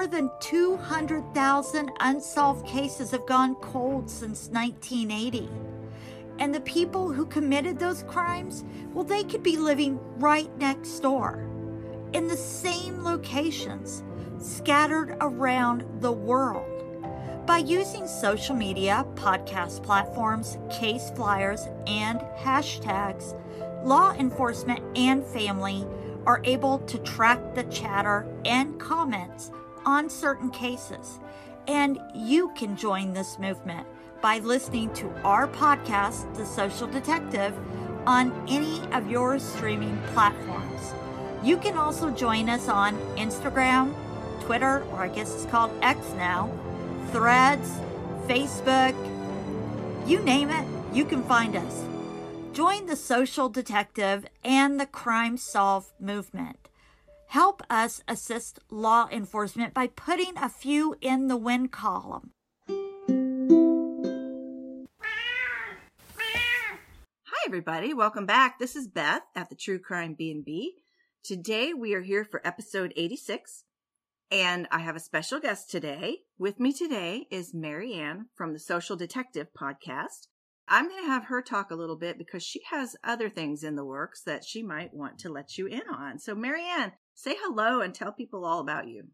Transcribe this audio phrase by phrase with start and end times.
[0.00, 5.46] more than 200,000 unsolved cases have gone cold since 1980.
[6.38, 11.46] And the people who committed those crimes, well, they could be living right next door
[12.14, 14.02] in the same locations,
[14.38, 17.44] scattered around the world.
[17.44, 23.38] By using social media, podcast platforms, case flyers, and hashtags,
[23.84, 25.86] law enforcement and family
[26.24, 29.50] are able to track the chatter and comments
[29.84, 31.18] on certain cases.
[31.66, 33.86] And you can join this movement
[34.20, 37.54] by listening to our podcast, The Social Detective,
[38.06, 40.94] on any of your streaming platforms.
[41.42, 43.94] You can also join us on Instagram,
[44.42, 46.50] Twitter, or I guess it's called X now,
[47.12, 47.70] Threads,
[48.26, 48.94] Facebook,
[50.06, 51.84] you name it, you can find us.
[52.52, 56.69] Join the social detective and the crime solve movement.
[57.30, 62.32] Help us assist law enforcement by putting a few in the win column.
[62.66, 62.82] Hi
[67.46, 68.58] everybody, welcome back.
[68.58, 70.74] This is Beth at the True Crime B&B.
[71.22, 73.62] Today we are here for episode 86
[74.32, 76.22] and I have a special guest today.
[76.36, 80.26] With me today is MaryAnne from the Social Detective podcast.
[80.72, 83.74] I'm going to have her talk a little bit because she has other things in
[83.74, 86.20] the works that she might want to let you in on.
[86.20, 89.04] So, MaryAnne, say hello and tell people all about you.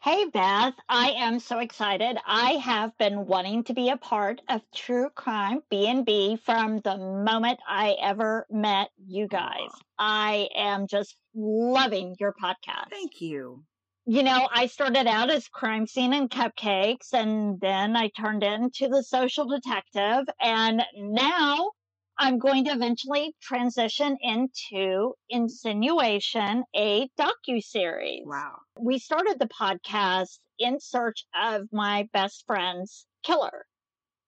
[0.00, 2.16] Hey Beth, I am so excited.
[2.24, 7.58] I have been wanting to be a part of True Crime B&B from the moment
[7.68, 9.70] I ever met you guys.
[9.98, 12.90] I am just loving your podcast.
[12.90, 13.64] Thank you
[14.10, 18.88] you know, I started out as crime scene and cupcakes, and then I turned into
[18.88, 21.72] the social detective, and now
[22.20, 28.24] I'm going to eventually transition into Insinuation, a docu series.
[28.26, 28.58] Wow!
[28.78, 33.66] We started the podcast in search of my best friend's killer.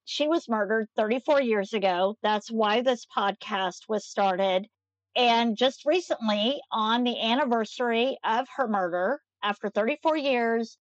[0.05, 2.17] She was murdered 34 years ago.
[2.23, 4.69] That's why this podcast was started.
[5.17, 10.79] And just recently, on the anniversary of her murder, after 34 years,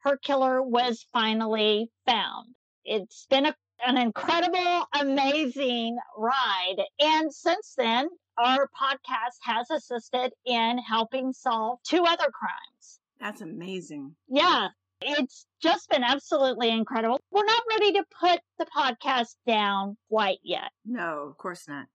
[0.00, 2.54] her killer was finally found.
[2.84, 3.54] It's been a,
[3.86, 6.82] an incredible, amazing ride.
[6.98, 8.08] And since then,
[8.38, 13.00] our podcast has assisted in helping solve two other crimes.
[13.20, 14.14] That's amazing.
[14.28, 14.68] Yeah.
[15.02, 17.18] It's just been absolutely incredible.
[17.30, 20.70] We're not ready to put the podcast down quite yet.
[20.84, 21.86] No, of course not.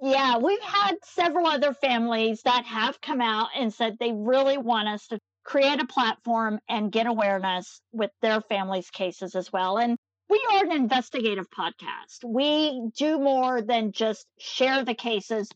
[0.00, 4.88] Yeah, we've had several other families that have come out and said they really want
[4.88, 9.78] us to create a platform and get awareness with their families' cases as well.
[9.78, 9.96] And
[10.28, 12.24] we are an investigative podcast.
[12.24, 15.48] We do more than just share the cases.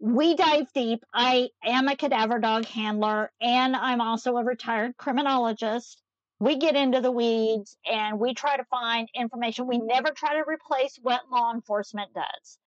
[0.00, 1.02] We dive deep.
[1.12, 6.02] I am a cadaver dog handler and I'm also a retired criminologist.
[6.40, 9.66] We get into the weeds and we try to find information.
[9.66, 12.58] We never try to replace what law enforcement does.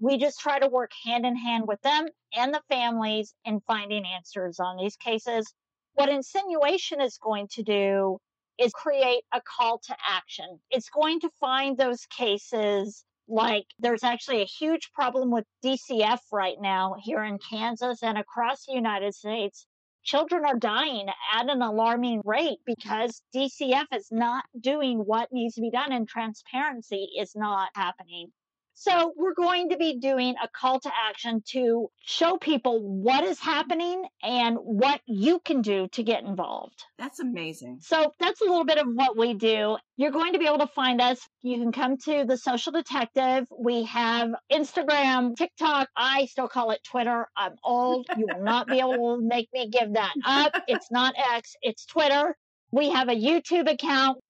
[0.00, 4.04] We just try to work hand in hand with them and the families in finding
[4.06, 5.52] answers on these cases
[5.94, 8.18] what insinuation is going to do
[8.58, 10.60] is create a call to action.
[10.70, 16.56] It's going to find those cases like there's actually a huge problem with DCF right
[16.60, 19.66] now here in Kansas and across the United States.
[20.02, 25.60] Children are dying at an alarming rate because DCF is not doing what needs to
[25.60, 28.32] be done and transparency is not happening.
[28.80, 33.38] So we're going to be doing a call to action to show people what is
[33.38, 36.82] happening and what you can do to get involved.
[36.96, 37.80] That's amazing.
[37.82, 39.76] So that's a little bit of what we do.
[39.98, 41.20] You're going to be able to find us.
[41.42, 43.46] You can come to the social detective.
[43.54, 45.90] We have Instagram, TikTok.
[45.94, 47.28] I still call it Twitter.
[47.36, 48.06] I'm old.
[48.16, 50.54] You will not be able to make me give that up.
[50.68, 52.34] It's not X, it's Twitter.
[52.72, 54.20] We have a YouTube account.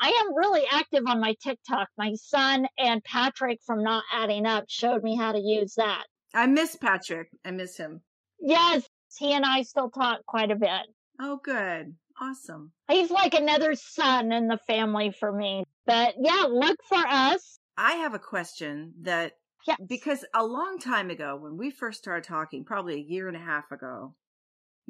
[0.00, 1.88] I am really active on my TikTok.
[1.98, 6.04] My son and Patrick from Not Adding Up showed me how to use that.
[6.34, 7.30] I miss Patrick.
[7.44, 8.02] I miss him.
[8.40, 10.86] Yes, he and I still talk quite a bit.
[11.20, 11.94] Oh, good.
[12.20, 12.72] Awesome.
[12.88, 15.64] He's like another son in the family for me.
[15.86, 17.58] But yeah, look for us.
[17.76, 19.32] I have a question that
[19.66, 19.78] yes.
[19.88, 23.40] because a long time ago when we first started talking, probably a year and a
[23.40, 24.14] half ago,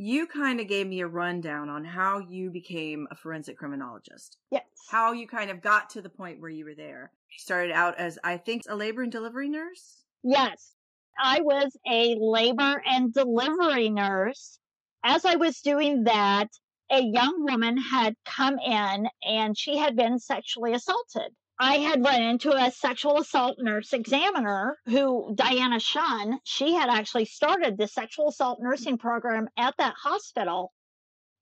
[0.01, 4.37] you kind of gave me a rundown on how you became a forensic criminologist.
[4.49, 4.63] Yes.
[4.89, 7.11] How you kind of got to the point where you were there.
[7.33, 10.05] You started out as, I think, a labor and delivery nurse?
[10.23, 10.73] Yes.
[11.21, 14.61] I was a labor and delivery nurse.
[15.03, 16.47] As I was doing that,
[16.93, 21.33] a young woman had come in and she had been sexually assaulted.
[21.61, 27.25] I had run into a sexual assault nurse examiner who, Diana Shun, she had actually
[27.27, 30.73] started the sexual assault nursing program at that hospital.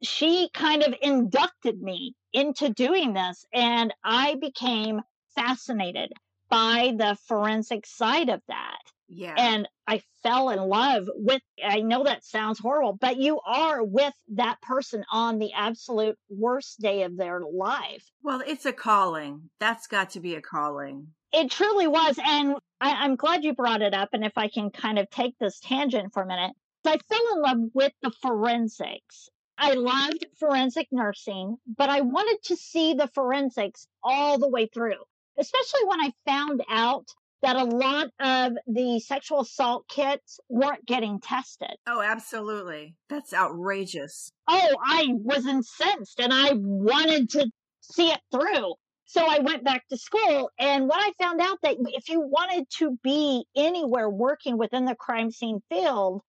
[0.03, 5.01] she kind of inducted me into doing this, and I became
[5.35, 6.13] fascinated
[6.49, 8.83] by the forensic side of that.
[9.09, 9.35] Yeah.
[9.37, 14.15] And I fell in love with, I know that sounds horrible, but you are with
[14.35, 18.05] that person on the absolute worst day of their life.
[18.23, 19.51] well, it's a calling.
[19.61, 21.09] That's got to be a calling.
[21.33, 22.19] It truly was.
[22.25, 24.11] And I, I'm glad you brought it up.
[24.13, 26.53] And if I can kind of take this tangent for a minute,
[26.85, 29.29] I fell in love with the forensics.
[29.59, 35.03] I loved forensic nursing, but I wanted to see the forensics all the way through,
[35.39, 37.07] especially when I found out
[37.43, 41.77] that a lot of the sexual assault kits weren't getting tested.
[41.87, 42.95] Oh, absolutely.
[43.09, 44.33] That's outrageous.
[44.49, 47.51] Oh, I was incensed and I wanted to
[47.81, 48.75] see it through.
[49.07, 50.51] So I went back to school.
[50.59, 54.97] And when I found out that if you wanted to be anywhere working within the
[54.97, 56.23] crime scene field,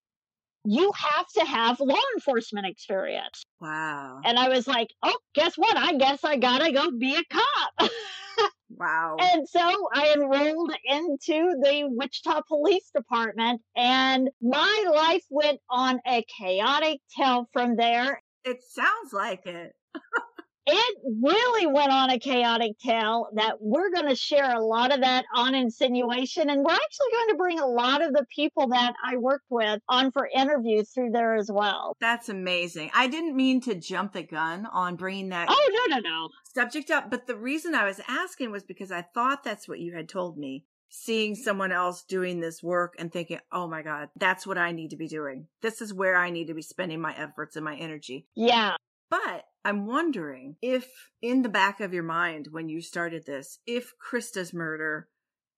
[0.63, 3.45] you have to have law enforcement experience.
[3.59, 4.19] Wow.
[4.23, 5.77] And I was like, oh, guess what?
[5.77, 7.89] I guess I gotta go be a cop.
[8.69, 9.17] Wow.
[9.19, 9.59] and so
[9.93, 17.47] I enrolled into the Wichita Police Department, and my life went on a chaotic tail
[17.53, 18.21] from there.
[18.43, 19.73] It sounds like it.
[20.69, 24.99] It really went on a chaotic tale that we're going to share a lot of
[24.99, 26.49] that on insinuation.
[26.49, 29.79] And we're actually going to bring a lot of the people that I worked with
[29.87, 31.95] on for interviews through there as well.
[32.01, 32.91] That's amazing.
[32.93, 36.29] I didn't mean to jump the gun on bringing that Oh, no, no, no.
[36.53, 39.95] subject up, but the reason I was asking was because I thought that's what you
[39.95, 40.65] had told me.
[40.89, 44.89] Seeing someone else doing this work and thinking, oh my God, that's what I need
[44.89, 45.47] to be doing.
[45.61, 48.25] This is where I need to be spending my efforts and my energy.
[48.35, 48.75] Yeah.
[49.09, 50.87] But I'm wondering if,
[51.21, 55.09] in the back of your mind when you started this, if Krista's murder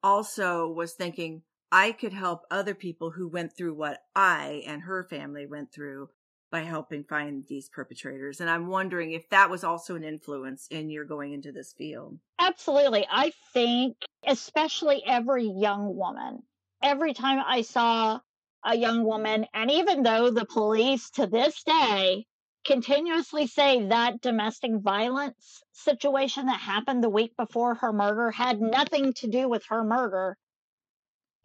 [0.01, 5.03] also was thinking, I could help other people who went through what I and her
[5.03, 6.09] family went through
[6.51, 8.41] by helping find these perpetrators.
[8.41, 12.17] And I'm wondering if that was also an influence in your going into this field.
[12.39, 13.05] Absolutely.
[13.07, 13.95] I think,
[14.25, 16.41] especially every young woman,
[16.81, 18.21] every time I saw
[18.65, 22.25] a young woman, and even though the police to this day
[22.65, 29.13] continuously say that domestic violence situation that happened the week before her murder had nothing
[29.13, 30.37] to do with her murder,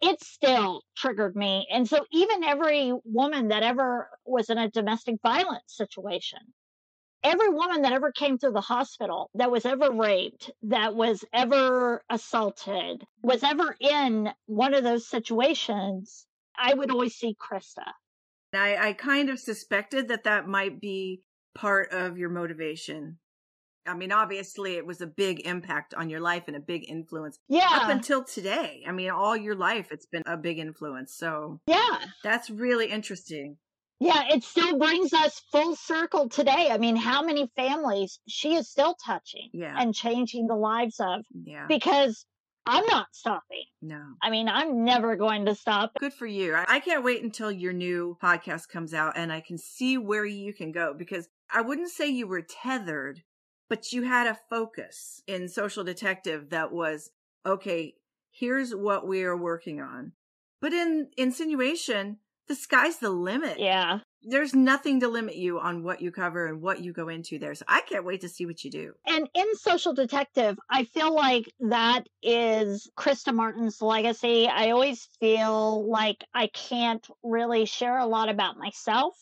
[0.01, 1.67] it still triggered me.
[1.71, 6.39] And so, even every woman that ever was in a domestic violence situation,
[7.23, 12.03] every woman that ever came to the hospital, that was ever raped, that was ever
[12.09, 16.27] assaulted, was ever in one of those situations,
[16.57, 17.91] I would always see Krista.
[18.57, 21.21] I, I kind of suspected that that might be
[21.53, 23.17] part of your motivation.
[23.87, 27.37] I mean, obviously, it was a big impact on your life and a big influence
[27.47, 27.67] Yeah.
[27.71, 28.83] up until today.
[28.87, 31.15] I mean, all your life, it's been a big influence.
[31.15, 31.99] So yeah.
[32.23, 33.57] that's really interesting.
[33.99, 36.69] Yeah, it still brings us full circle today.
[36.71, 39.75] I mean, how many families she is still touching Yeah.
[39.77, 41.65] and changing the lives of Yeah.
[41.67, 42.25] because
[42.65, 43.65] I'm not stopping.
[43.81, 44.01] No.
[44.21, 45.91] I mean, I'm never going to stop.
[45.99, 46.55] Good for you.
[46.67, 50.53] I can't wait until your new podcast comes out and I can see where you
[50.53, 53.21] can go because I wouldn't say you were tethered,
[53.69, 57.11] but you had a focus in Social Detective that was
[57.45, 57.93] okay,
[58.31, 60.13] here's what we are working on.
[60.59, 62.17] But in insinuation,
[62.47, 63.59] the sky's the limit.
[63.59, 63.99] Yeah.
[64.27, 67.53] There's nothing to limit you on what you cover and what you go into there.
[67.53, 68.93] So I can't wait to see what you do.
[69.05, 74.47] And in Social Detective, I feel like that is Krista Martin's legacy.
[74.47, 79.15] I always feel like I can't really share a lot about myself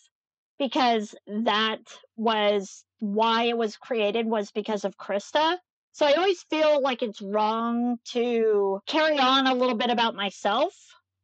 [0.57, 1.79] because that
[2.15, 5.57] was why it was created was because of Krista.
[5.91, 10.73] So I always feel like it's wrong to carry on a little bit about myself.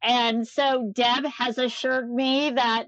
[0.02, 2.86] And so Deb has assured me that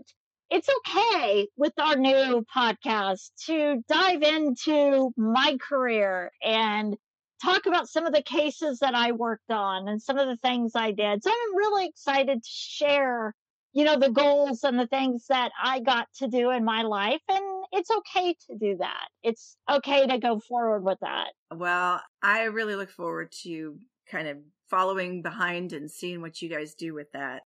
[0.52, 6.94] it's okay with our new podcast to dive into my career and
[7.42, 10.72] talk about some of the cases that I worked on and some of the things
[10.74, 11.24] I did.
[11.24, 13.34] So I'm really excited to share,
[13.72, 17.22] you know, the goals and the things that I got to do in my life.
[17.30, 19.08] And it's okay to do that.
[19.22, 21.28] It's okay to go forward with that.
[21.50, 24.36] Well, I really look forward to kind of
[24.68, 27.40] following behind and seeing what you guys do with that.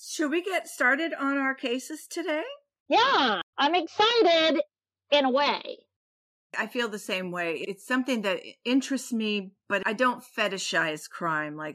[0.00, 2.44] Should we get started on our cases today?
[2.88, 4.62] Yeah, I'm excited
[5.10, 5.78] in a way.
[6.56, 7.64] I feel the same way.
[7.66, 11.56] It's something that interests me, but I don't fetishize crime.
[11.56, 11.74] Like,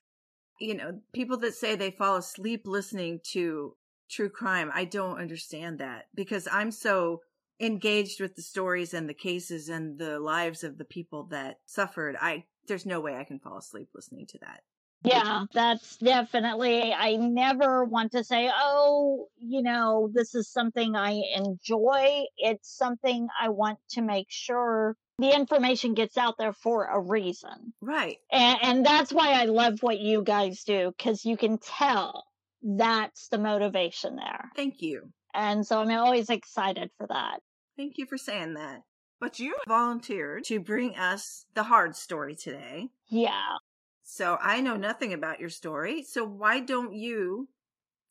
[0.59, 3.75] you know, people that say they fall asleep listening to
[4.09, 7.19] true crime, I don't understand that because I'm so
[7.59, 12.15] engaged with the stories and the cases and the lives of the people that suffered.
[12.19, 14.61] I there's no way I can fall asleep listening to that.
[15.03, 21.21] Yeah, that's definitely, I never want to say, oh, you know, this is something I
[21.35, 22.23] enjoy.
[22.37, 27.73] It's something I want to make sure the information gets out there for a reason.
[27.81, 28.17] Right.
[28.31, 32.25] And, and that's why I love what you guys do because you can tell
[32.61, 34.51] that's the motivation there.
[34.55, 35.11] Thank you.
[35.33, 37.41] And so I'm always excited for that.
[37.75, 38.83] Thank you for saying that.
[39.19, 42.89] But you volunteered to bring us the hard story today.
[43.07, 43.57] Yeah.
[44.03, 46.03] So I know nothing about your story.
[46.03, 47.47] So why don't you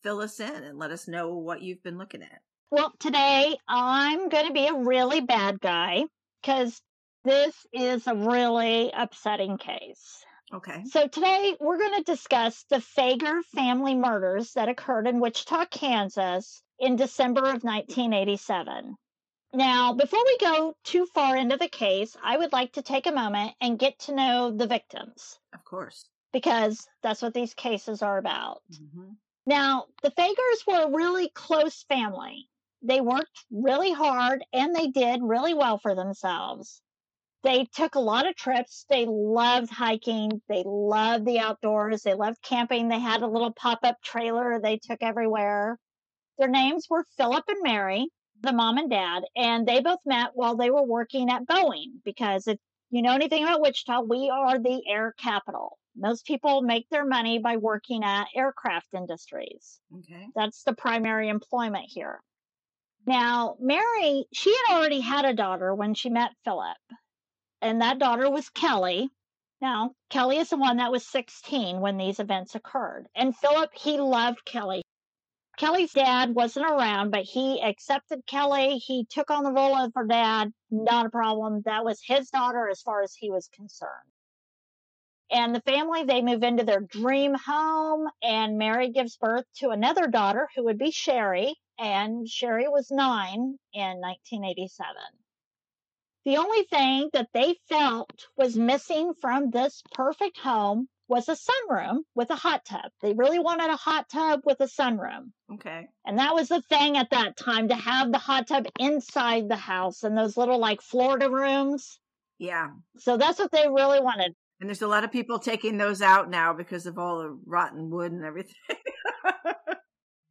[0.02, 2.40] fill us in and let us know what you've been looking at?
[2.70, 6.04] Well, today I'm going to be a really bad guy
[6.40, 6.80] because
[7.24, 10.24] this is a really upsetting case.
[10.54, 10.82] Okay.
[10.90, 16.62] So today we're going to discuss the Fager family murders that occurred in Wichita, Kansas
[16.78, 18.96] in December of 1987.
[19.54, 23.12] Now, before we go too far into the case, I would like to take a
[23.12, 26.08] moment and get to know the victims Of course.
[26.32, 28.62] because that's what these cases are about.
[28.68, 29.12] hmm
[29.44, 32.48] Now, the Fagers were a really close family.
[32.80, 36.80] They worked really hard and they did really well for themselves.
[37.42, 38.86] They took a lot of trips.
[38.88, 40.40] They loved hiking.
[40.48, 42.02] They loved the outdoors.
[42.02, 42.88] They loved camping.
[42.88, 45.78] They had a little pop up trailer they took everywhere.
[46.38, 48.08] Their names were Phillip and Mary,
[48.42, 52.46] the mom and dad, and they both met while they were working at Boeing because
[52.46, 52.58] if
[52.90, 55.78] you know anything about Wichita, we are the air capital.
[55.96, 59.80] Most people make their money by working at aircraft industries.
[59.98, 60.28] Okay.
[60.34, 62.20] That's the primary employment here.
[63.06, 66.76] Now, Mary, she had already had a daughter when she met Phillip,
[67.60, 69.08] and that daughter was Kelli.
[69.60, 73.06] Now, Kelli is the one that was 16 when these events occurred.
[73.14, 74.82] And Phillip, he loved Kelli.
[75.58, 78.78] Kelli's dad wasn't around, but he accepted Kelli.
[78.78, 81.62] He took on the role of her dad, not a problem.
[81.62, 84.10] That was his daughter as far as he was concerned.
[85.30, 90.06] And the family, they move into their dream home, and Mary gives birth to another
[90.06, 94.94] daughter who would be Sherri, and Sherri was nine in 1987.
[96.24, 101.98] The only thing that they felt was missing from this perfect home was a sunroom
[102.14, 102.90] with a hot tub.
[103.02, 105.32] They really wanted a hot tub with a sunroom.
[105.52, 105.86] Okay.
[106.06, 109.56] And that was the thing at that time to have the hot tub inside the
[109.56, 112.00] house in those little like Florida rooms.
[112.38, 112.70] Yeah.
[112.98, 114.34] So that's what they really wanted.
[114.60, 117.90] And there's a lot of people taking those out now because of all the rotten
[117.90, 118.54] wood and everything.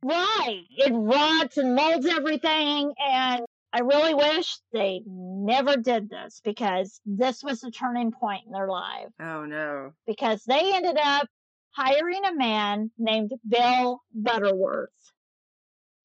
[0.04, 0.64] Right.
[0.78, 2.92] It rots and molds everything.
[2.98, 8.52] And I really wish they never did this because this was a turning point in
[8.52, 9.08] their life.
[9.20, 9.94] oh no.
[10.06, 11.28] Because they ended up
[11.72, 14.90] hiring a man named Bill Butterworth.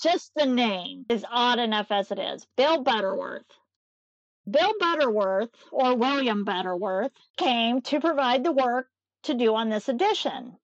[0.02, 2.46] Just the name is odd enough as it is.
[2.56, 3.46] Bill Butterworth.
[4.48, 8.86] Bill Butterworth, or William Butterworth, came to provide the work
[9.24, 10.56] to do on this edition.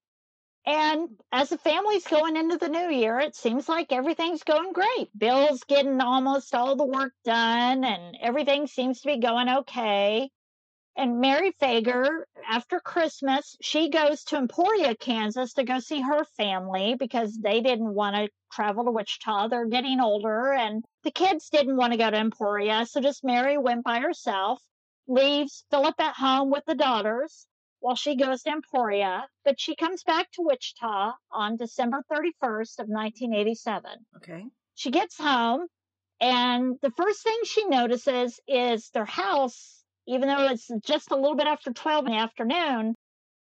[0.64, 5.08] And as the family's going into the new year, it seems like everything's going great.
[5.16, 10.30] Bill's getting almost all the work done, and everything seems to be going okay.
[10.94, 16.94] And Mary Fager, after Christmas, she goes to Emporia, Kansas to go see her family
[16.96, 19.48] because they didn't want to travel to Wichita.
[19.48, 22.86] They're getting older, and the kids didn't want to go to Emporia.
[22.86, 24.62] So just Mary went by herself,
[25.08, 27.48] leaves Phillip at home with the daughters
[27.82, 29.26] while she goes to Emporia.
[29.44, 34.44] But she comes back to Wichita on December 31st of 1987 Okay.
[34.74, 35.66] she gets home
[36.20, 41.36] and the first thing she notices is their house even though it's just a little
[41.36, 42.94] bit after 12 in the afternoon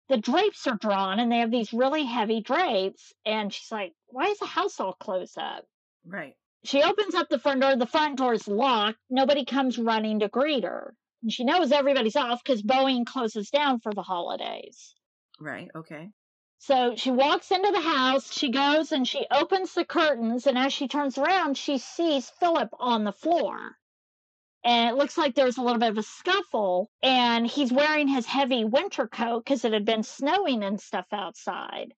[0.08, 4.26] the drapes are drawn and they have these really heavy drapes and she's like why
[4.26, 5.64] is the house all closed up
[6.06, 6.34] Right.
[6.64, 10.28] she opens up the front door the front door is locked nobody comes running to
[10.28, 14.94] greet her and she knows everybody's off because boeing closes down for the holidays
[15.40, 15.68] Right.
[15.74, 16.10] Okay.
[16.58, 20.72] so she walks into the house, she goes and she opens the curtains, and as
[20.72, 23.76] she turns around, she sees Phillip on the floor.
[24.62, 28.26] And it looks like there's a little bit of a scuffle, and he's wearing his
[28.26, 31.94] heavy winter coat because it had been snowing and stuff outside.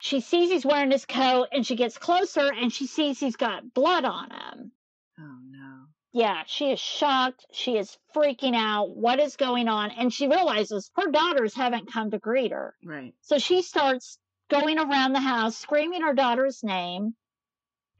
[0.00, 3.72] She sees he's wearing his coat, and she gets closer and she sees he's got
[3.72, 4.72] blood on him.
[5.18, 5.67] Oh no.
[6.12, 7.46] Yeah, she is shocked.
[7.52, 8.96] She is freaking out.
[8.96, 9.90] What is going on?
[9.90, 12.74] And she realizes her daughters haven't come to greet her.
[12.84, 13.14] Right.
[13.20, 14.18] So she starts
[14.50, 17.14] going around the house screaming her daughter's name.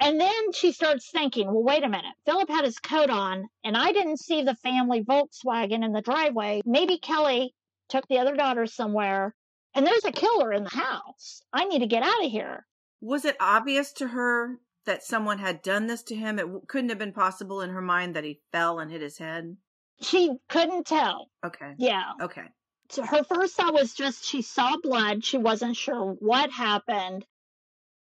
[0.01, 2.15] And then she starts thinking, well, wait a minute.
[2.25, 6.63] Phillip had his coat on, and I didn't see the family Volkswagen in the driveway.
[6.65, 7.51] Maybe Kelli
[7.89, 9.35] took the other daughter somewhere,
[9.75, 11.43] and there's a killer in the house.
[11.53, 12.65] I need to get out of here.
[13.01, 16.39] Was it obvious to her that someone had done this to him?
[16.39, 19.19] It w- couldn't have been possible in her mind that he fell and hit his
[19.19, 19.57] head.
[20.01, 21.31] She couldn't tell.
[21.45, 21.75] Okay.
[21.79, 22.13] Yeah.
[22.21, 22.47] Okay.
[22.91, 25.25] So her first thought was just she saw blood.
[25.25, 27.27] She wasn't sure what happened.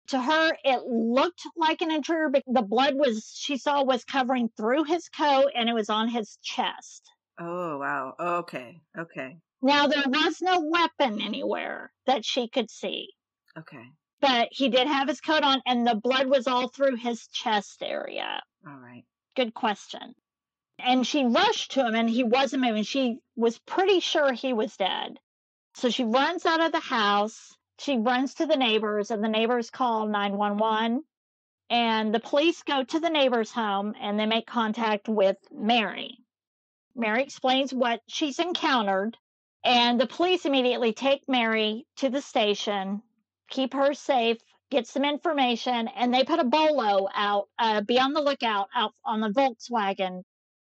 [0.10, 4.50] To her, it looked like an intruder, but the blood was she saw was covering
[4.56, 7.10] through his coat and it was on his chest.
[7.40, 8.14] Oh, wow.
[8.20, 8.82] Oh, okay.
[8.98, 9.38] Okay.
[9.62, 13.10] Now there was no weapon anywhere that she could see,
[13.58, 13.90] Okay.
[14.26, 17.84] But he did have his coat on and the blood was all through his chest
[17.84, 18.42] area.
[18.68, 19.04] All right.
[19.36, 20.16] Good question.
[20.80, 22.82] And she rushed to him and he wasn't moving.
[22.82, 25.20] She was pretty sure he was dead.
[25.76, 27.56] So she runs out of the house.
[27.78, 31.04] She runs to the neighbors and the neighbors call 911.
[31.70, 36.18] And the police go to the neighbor's home and they make contact with Mary.
[36.96, 39.18] Mary explains what she's encountered.
[39.64, 43.04] And the police immediately take Mary to the station,
[43.50, 44.38] keep her safe,
[44.72, 48.94] get some information, and they put a bolo out, uh, be on the lookout out
[49.04, 50.24] on the Volkswagen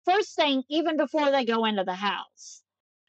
[0.05, 2.61] first thing, even before they go into the house.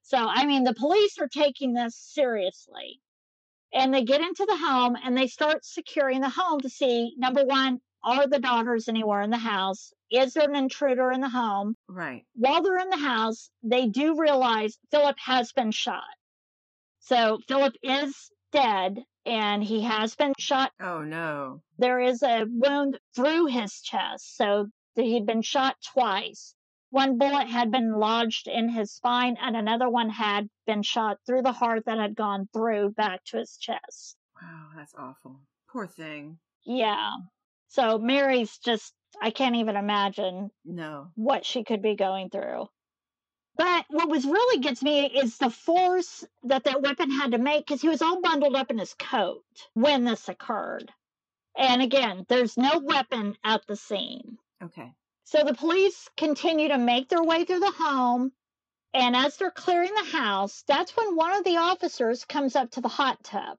[0.03, 3.01] So, I mean, the police are taking this seriously.
[3.73, 7.45] And they get into the home and they start securing the home to see number
[7.45, 9.93] one, are the daughters anywhere in the house?
[10.11, 11.75] Is there an intruder in the home?
[11.89, 12.25] Right.
[12.35, 16.05] While they're in the house, they do realize Phillip has been shot.
[17.01, 21.61] So, Phillip is dead and he has been shot Oh, no.
[21.79, 24.37] there is a wound through his chest.
[24.37, 26.55] So he'd been shot twice.
[26.91, 31.43] One bullet had been lodged in his spine, and another one had been shot through
[31.43, 34.17] the heart that had gone through back to his chest.
[34.41, 34.69] Wow.
[34.77, 35.41] That's awful.
[35.69, 36.39] Poor thing.
[36.65, 37.11] Yeah.
[37.69, 41.09] So Mary's just, I can't even imagine No.
[41.17, 42.67] what she could be going through.
[43.57, 47.67] But what was really gets me is the force that that weapon had to make
[47.67, 50.93] because he was all bundled up in his coat when this occurred.
[51.57, 54.37] And again, there's no weapon at the scene.
[54.63, 54.93] Okay.
[55.25, 58.33] So the police continue to make their way through the home.
[58.93, 62.81] And as they're clearing the house, that's when one of the officers comes up to
[62.81, 63.59] the hot tub.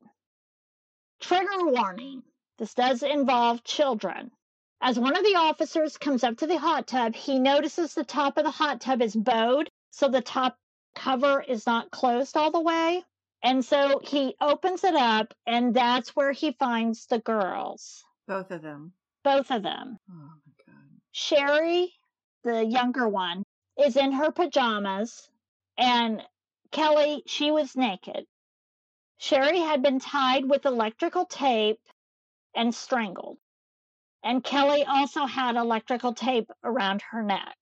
[1.20, 2.24] Trigger warning
[2.58, 4.32] this does involve children.
[4.80, 8.38] As one of the officers comes up to the hot tub, he notices the top
[8.38, 10.58] of the hot tub is bowed, so the top
[10.96, 13.04] cover is not closed all the way.
[13.44, 18.62] And so he opens it up, and that's where he finds the girls, Both of
[18.64, 18.94] them.
[19.24, 20.00] both of them.
[20.10, 21.02] Oh, my God.
[21.12, 21.94] Sherri,
[22.44, 23.44] the younger one,
[23.78, 25.30] is in her pajamas,
[25.78, 26.24] and
[26.72, 28.26] Kelli, she was naked.
[29.20, 31.80] Sherri had been tied with electrical tape
[32.56, 33.38] and strangled.
[34.24, 37.56] And Kelli also had electrical tape around her neck.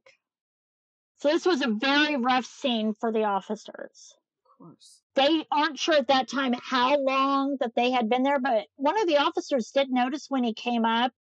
[1.18, 4.16] So this was a very rough scene for the officers.
[4.46, 5.02] Of course.
[5.16, 9.00] They aren't sure at that time how long that they had been there, but one
[9.00, 11.14] of the officers did notice when he came up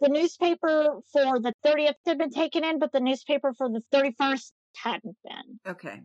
[0.00, 4.52] the newspaper for the 30th had been taken in, but the newspaper for the 31st
[4.76, 5.60] hadn't been.
[5.66, 6.00] Okay.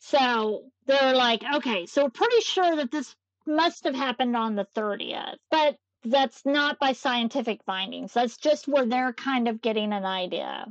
[0.00, 3.14] So they're like, okay, so we're pretty sure that this
[3.46, 8.12] must have happened on the 30th, but that's not by scientific findings.
[8.12, 10.66] That's just where they're kind of getting an idea.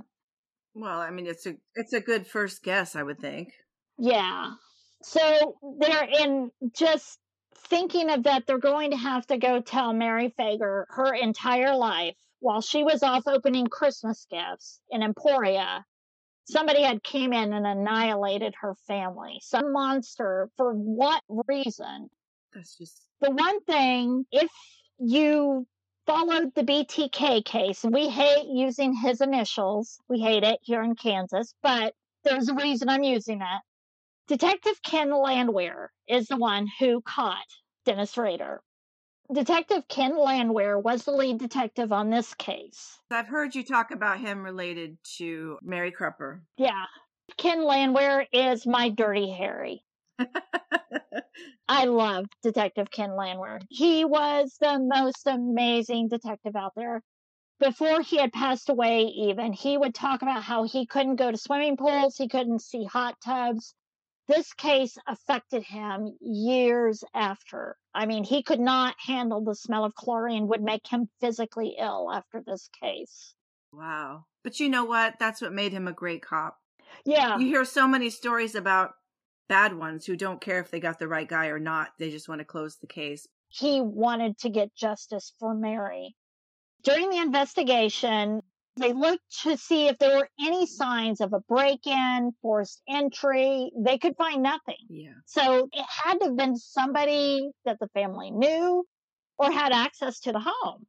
[0.73, 3.53] Well, I mean, it's a it's a good first guess, I would think.
[3.97, 4.53] Yeah.
[5.03, 7.19] So they're in just
[7.67, 12.15] thinking of that, they're going to have to go tell Mary Fager her entire life
[12.39, 15.86] while she was off opening Christmas gifts in Emporia.
[16.45, 19.39] Somebody had came in and annihilated her family.
[19.41, 22.09] Some monster for what reason?
[22.53, 24.51] That's just The one thing, if
[24.99, 25.65] you
[26.05, 30.95] followed the BTK case, and we hate using his initials, we hate it here in
[30.95, 33.61] Kansas, but there's a reason I'm using it.
[34.27, 37.45] Detective Ken Landwehr is the one who caught
[37.85, 38.61] Dennis Rader.
[39.31, 42.99] Detective Ken Landwehr was the lead detective on this case.
[43.09, 46.41] I've heard you talk about him related to Mary Crupper.
[46.57, 46.85] Yeah.
[47.37, 49.83] Ken Landwehr is my dirty Harry.
[51.67, 53.60] I love Detective Ken Landwehr.
[53.69, 57.02] He was the most amazing detective out there.
[57.60, 61.38] Before he had passed away, even, he would talk about how he couldn't go to
[61.38, 63.73] swimming pools, he couldn't see hot tubs.
[64.28, 67.78] This case affected him years after.
[67.93, 72.12] I mean, he could not handle the smell of chlorine, would make him physically ill
[72.12, 73.34] after this case.
[73.71, 74.26] wow.
[74.43, 75.15] But you know what?
[75.19, 76.58] That's what made him a great cop.
[77.06, 77.38] Yeah.
[77.38, 78.91] You hear so many stories about
[79.49, 81.89] bad ones who don't care if they got the right guy or not.
[81.99, 83.27] They just want to close the case.
[83.49, 86.15] he wanted to get justice for Mary.
[86.84, 88.41] During the investigation,
[88.77, 93.71] they looked to see if there were any signs of a break in, forced entry.
[93.77, 94.84] They could find nothing.
[94.89, 95.13] Yeah.
[95.27, 98.86] So it had to have been somebody that the family knew
[99.38, 100.86] or had access to the home.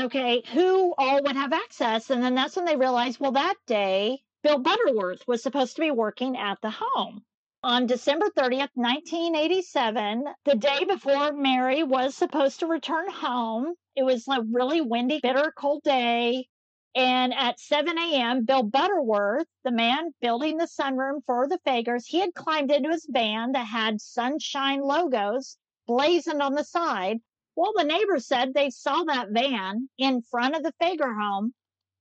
[0.00, 2.10] Okay, who all would have access?
[2.10, 5.90] And then that's when they realized, well, that day, Bill Butterworth was supposed to be
[5.90, 7.22] working at the home.
[7.62, 14.28] On December 30th, 1987, the day before Mary was supposed to return home, it was
[14.28, 16.48] a really windy, bitter, cold day.
[16.94, 22.20] And at 7 a.m., Bill Butterworth, the man building the sunroom for the Fagers, he
[22.20, 27.18] had climbed into his van that had sunshine logos blazoned on the side.
[27.56, 31.52] Well, the neighbors said they saw that van in front of the Fager home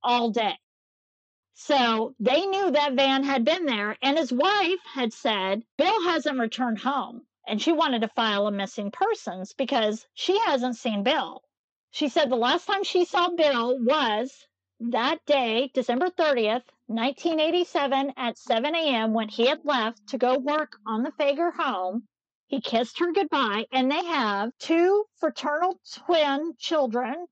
[0.04, 0.58] all day.
[1.58, 6.38] So they knew that van had been there, and his wife had said, Bill hasn't
[6.38, 7.26] returned home.
[7.48, 11.44] And she wanted to file a missing persons because she hasn't seen Bill.
[11.92, 14.46] She said the last time she saw Bill was
[14.82, 20.78] that day, December 30th, 1987, at 7 a.m., when he had left to go work
[20.86, 22.06] on the Fager home.
[22.48, 27.28] He kissed her goodbye, and they have two fraternal twin children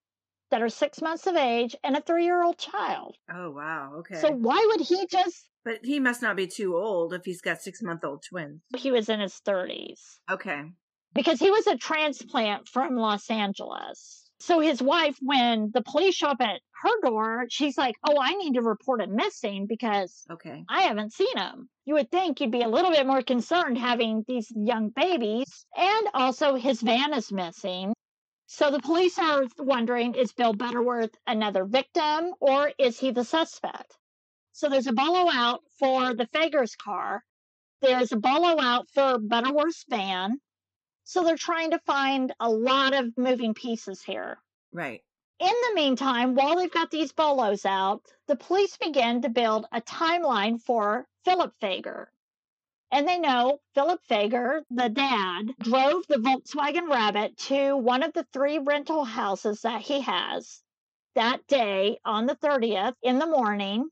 [0.53, 3.15] that are six months of age and a three year old child.
[3.33, 3.93] Oh, wow.
[3.99, 4.15] Okay.
[4.19, 5.49] So why would he just?
[5.65, 8.61] but he must not be too old if he's got six month old twins.
[8.77, 10.61] He was in his 30s Okay.
[11.15, 14.29] because he was a transplant from Los Angeles.
[14.41, 18.33] So his wife, when the police show up at her door, she's like, Oh, I
[18.35, 20.63] need to report him missing because Okay.
[20.69, 21.69] I haven't seen him.
[21.85, 25.65] You would think you'd be a little bit more concerned having these young babies.
[25.77, 27.93] And also, his van is missing.
[28.55, 33.97] So the police are wondering is Bill Butterworth another victim or is he the suspect?
[34.51, 37.23] So there's a bolo out for the Fager's car.
[37.81, 40.39] There's a bolo out for Butterworth's van.
[41.03, 44.37] So they're trying to find a lot of moving pieces here.
[44.71, 45.01] Right.
[45.39, 49.81] In the meantime, while they've got these bolos out, the police begin to build a
[49.81, 52.05] timeline for Phillip Fager.
[52.93, 58.27] And they know Phillip Fager, the dad, drove the Volkswagen Rabbit to one of the
[58.31, 60.61] three rental houses that he has
[61.15, 63.89] that day on the 30th in the morning.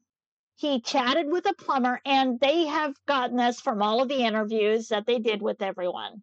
[0.57, 4.89] He chatted with a plumber, and they have gotten this from all of the interviews
[4.89, 6.21] that they did with everyone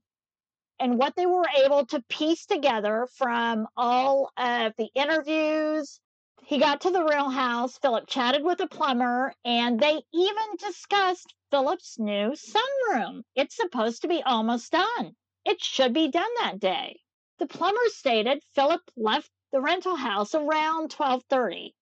[0.79, 5.99] and what they were able to piece together from all of the interviews.
[6.45, 7.79] He got to the real house.
[7.79, 13.25] Phillip chatted with a plumber, and they even discussed Phillip's new sunroom.
[13.35, 15.17] It's supposed to be almost done.
[15.45, 17.01] It should be done that day.
[17.39, 21.75] The plumber stated Phillip left the rental house around 12:30.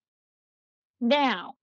[1.01, 1.55] Now,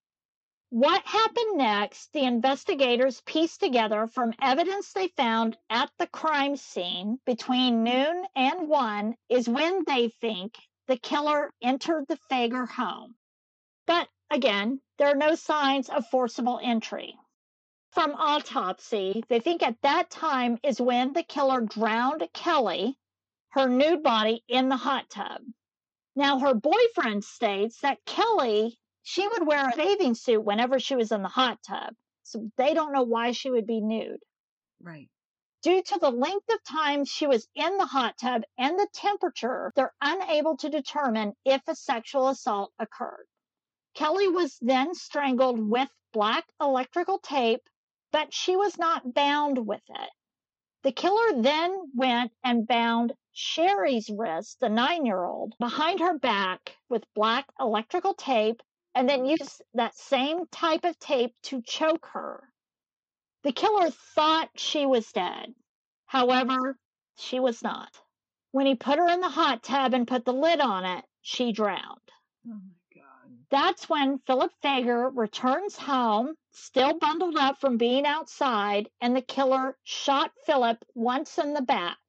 [0.70, 7.20] what happened next, the investigators pieced together from evidence they found at the crime scene
[7.26, 13.16] between noon and 1 is when they think the killer entered the Fager home.
[13.86, 17.16] But again, there are no signs of forcible entry.
[17.92, 22.96] From autopsy, they think at that time is when the killer drowned Kelli,
[23.50, 25.42] her nude body, in the hot tub.
[26.16, 31.12] Now, her boyfriend states that Kelli she would wear a bathing suit whenever she was
[31.12, 31.94] in the hot tub.
[32.24, 34.24] So they don't know why she would be nude.
[34.82, 35.10] Right.
[35.64, 39.72] Due to the length of time she was in the hot tub and the temperature,
[39.78, 43.26] they're unable to determine if a sexual assault occurred.
[43.96, 47.70] Kelli was then strangled with black electrical tape,
[48.12, 50.10] but she was not bound with it.
[50.82, 56.76] The killer then went and bound Sherri's wrist, the nine year old, behind her back
[56.90, 58.62] with black electrical tape
[58.94, 62.53] and then used that same type of tape to choke her.
[63.44, 65.54] The killer thought she was dead.
[66.06, 66.80] However,
[67.18, 68.00] she was not.
[68.52, 71.52] When he put her in the hot tub and put the lid on it, she
[71.52, 72.12] drowned.
[72.48, 73.46] Oh my God.
[73.50, 79.78] That's when Phillip Fager returns home, still bundled up from being outside, and the killer
[79.84, 82.00] shot Phillip once in the back.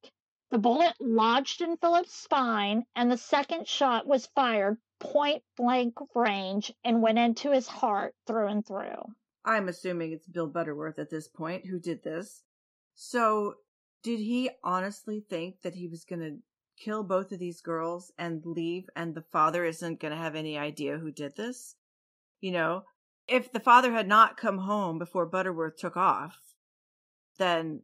[0.51, 6.73] The bullet lodged in Phillip's spine, and the second shot was fired point blank range
[6.85, 9.15] and went into his heart through and through.
[9.45, 12.43] I'm assuming it's Bill Butterworth at this point who did this.
[12.95, 13.57] So,
[14.03, 16.39] did he honestly think that he was going to
[16.83, 20.57] kill both of these girls and leave, and the father isn't going to have any
[20.57, 21.77] idea who did this?
[22.41, 22.85] You know,
[23.29, 26.39] if the father had not come home before Butterworth took off,
[27.39, 27.83] then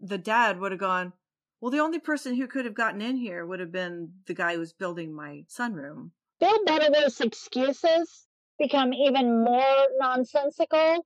[0.00, 1.12] the dad would have gone,
[1.60, 4.54] Well, the only person who could have gotten in here would have been the guy
[4.54, 6.10] who was building my sunroom.
[6.38, 8.26] Bill Butterworth's excuses
[8.60, 11.04] become even more nonsensical.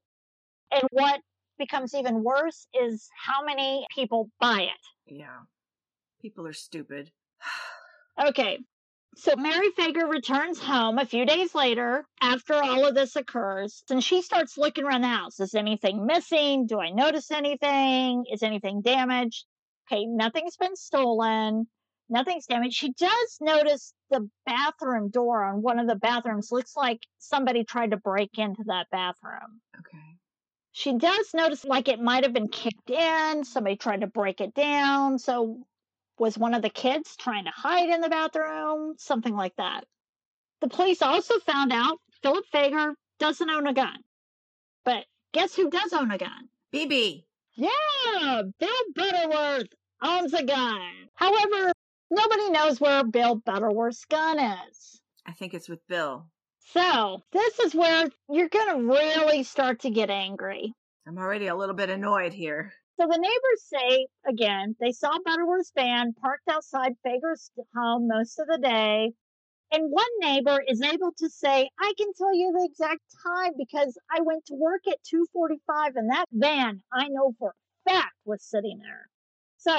[0.71, 1.21] And what
[1.59, 5.15] becomes even worse is how many people buy it.
[5.15, 5.39] Yeah.
[6.21, 7.11] People are stupid.
[8.17, 8.61] Okay.
[9.17, 14.03] So Mary Fager returns home a few days later after all of this occurs, and
[14.03, 15.41] she starts looking around the house.
[15.41, 16.67] Is anything missing?
[16.67, 18.25] Do I notice anything?
[18.33, 19.47] Is anything damaged?
[19.91, 21.67] Okay, nothing's been stolen.
[22.09, 22.75] Nothing's damaged.
[22.75, 27.93] She does notice the bathroom door on one of the bathrooms looks like somebody tried
[27.93, 29.61] to break into that bathroom.
[29.79, 30.19] Okay.
[30.73, 34.55] She does notice like it might have been kicked in, somebody tried to break it
[34.55, 35.19] down.
[35.19, 35.65] So,
[36.19, 38.95] was one of the kids trying to hide in the bathroom?
[38.99, 39.85] Something like that.
[40.61, 43.97] The police also found out Phillip Fager doesn't own a gun.
[44.85, 46.49] But guess who does own a gun?
[46.73, 47.25] BB.
[47.55, 49.69] Yeah, Bill Butterworth
[50.03, 50.81] owns a gun.
[51.15, 51.73] However,
[52.15, 55.01] nobody knows where Bill Butterworth's gun is.
[55.27, 56.27] I think it's with Bill.
[56.73, 60.73] So, this is where you're going to really start to get angry.
[61.07, 62.73] I'm already a little bit annoyed here.
[63.01, 68.47] So, the neighbors say, again, they saw Butterworth's van parked outside Fager's home most of
[68.47, 69.13] the day.
[69.73, 73.99] And one neighbor is able to say, I can tell you the exact time because
[74.11, 77.55] I went to work at 245 and that van, I know for
[77.87, 79.09] a fact, was sitting there.
[79.59, 79.77] So,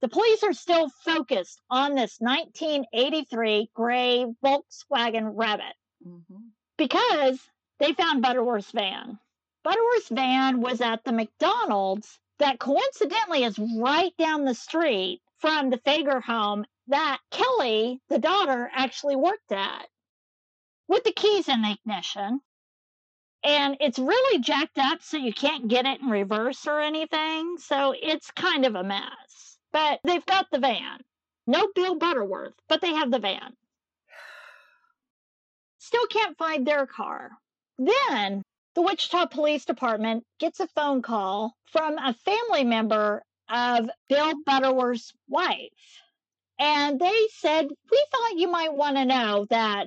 [0.00, 5.74] the police are still focused on this 1983 gray Volkswagen Rabbit
[6.06, 6.36] Mm-hmm.
[6.76, 7.40] because
[7.80, 9.18] they found Butterworth's van.
[9.64, 15.78] Butterworth's van was at the McDonald's that coincidentally is right down the street from the
[15.78, 19.88] Fager home that Kelli, the daughter, actually worked at
[20.86, 22.40] with the keys in the ignition.
[23.42, 27.56] And it's really jacked up so you can't get it in reverse or anything.
[27.58, 29.47] So it's kind of a mess.
[29.78, 30.98] But they've got the van.
[31.46, 33.56] No Bill Butterworth, but they have the van.
[35.78, 37.30] Still can't find their car.
[37.78, 38.42] Then
[38.74, 45.12] the Wichita Police Department gets a phone call from a family member of Bill Butterworth's
[45.28, 46.02] wife.
[46.58, 49.86] And they said, We thought you might want to know that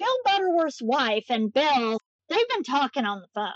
[0.00, 3.52] Bill Butterworth's wife and Bill, they've been talking on the phone.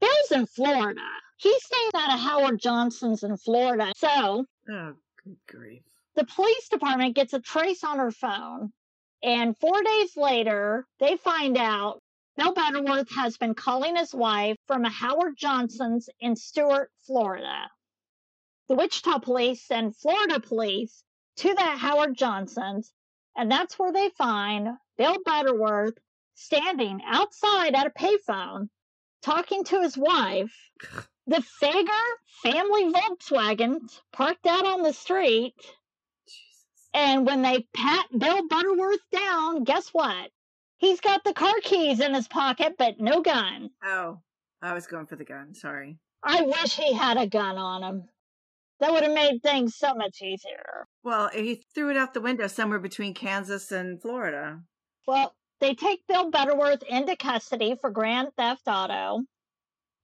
[0.00, 1.00] Bill's in Florida.
[1.38, 3.92] He's staying at a Howard Johnson's in Florida.
[3.96, 4.94] So Oh,
[5.24, 5.82] good grief.
[6.14, 8.72] the police department gets a trace on her phone.
[9.22, 12.00] And four days later, they find out
[12.36, 17.70] Bill Butterworth has been calling his wife from a Howard Johnson's in Stuart, Florida.
[18.68, 21.04] The Wichita police send Florida police
[21.36, 22.92] to that Howard Johnson's,
[23.36, 25.98] and that's where they find Bill Butterworth
[26.34, 28.68] standing outside at a payphone
[29.22, 30.52] talking to his wife.
[31.26, 33.78] The Fager family Volkswagen
[34.12, 35.54] parked out on the street.
[36.26, 36.88] Jesus.
[36.92, 40.30] And when they pat Bill Butterworth down, guess what?
[40.78, 43.70] He's got the car keys in his pocket, but no gun.
[43.84, 44.18] Oh,
[44.60, 45.54] I was going for the gun.
[45.54, 45.98] Sorry.
[46.24, 48.08] I wish he had a gun on him.
[48.80, 50.88] That would have made things so much easier.
[51.04, 54.60] Well, he threw it out the window somewhere between Kansas and Florida.
[55.06, 59.20] Well, they take Bill Butterworth into custody for grand theft auto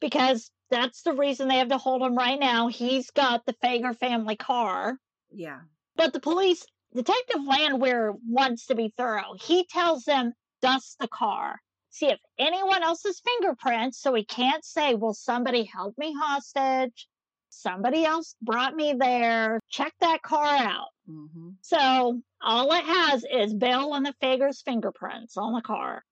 [0.01, 2.69] because that's the reason they have to hold him right now.
[2.69, 4.97] He's got the Fager family car.
[5.31, 5.61] Yeah.
[5.97, 9.35] But the police, Detective Landwehr wants to be thorough.
[9.41, 11.61] He tells them, dust the car.
[11.91, 17.09] See if anyone else's fingerprints, so he can't say, well, somebody held me hostage.
[17.51, 19.59] Somebody else brought me there.
[19.71, 20.89] Check that car out.
[21.11, 21.51] Mm-hmm.
[21.63, 26.05] So all it has is Bill and the Fager's fingerprints on the car.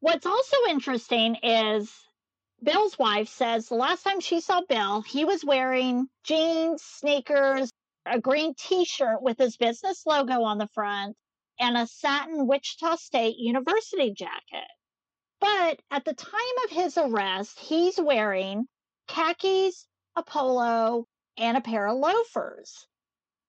[0.00, 1.90] What's also interesting is
[2.62, 7.70] Bill's wife says the last time she saw Bill, he was wearing jeans, sneakers,
[8.06, 11.16] a green t shirt with his business logo on the front,
[11.58, 14.68] and a satin Wichita State University jacket.
[15.40, 18.68] But at the time of his arrest, he's wearing
[19.08, 22.86] khakis, a polo, and a pair of loafers.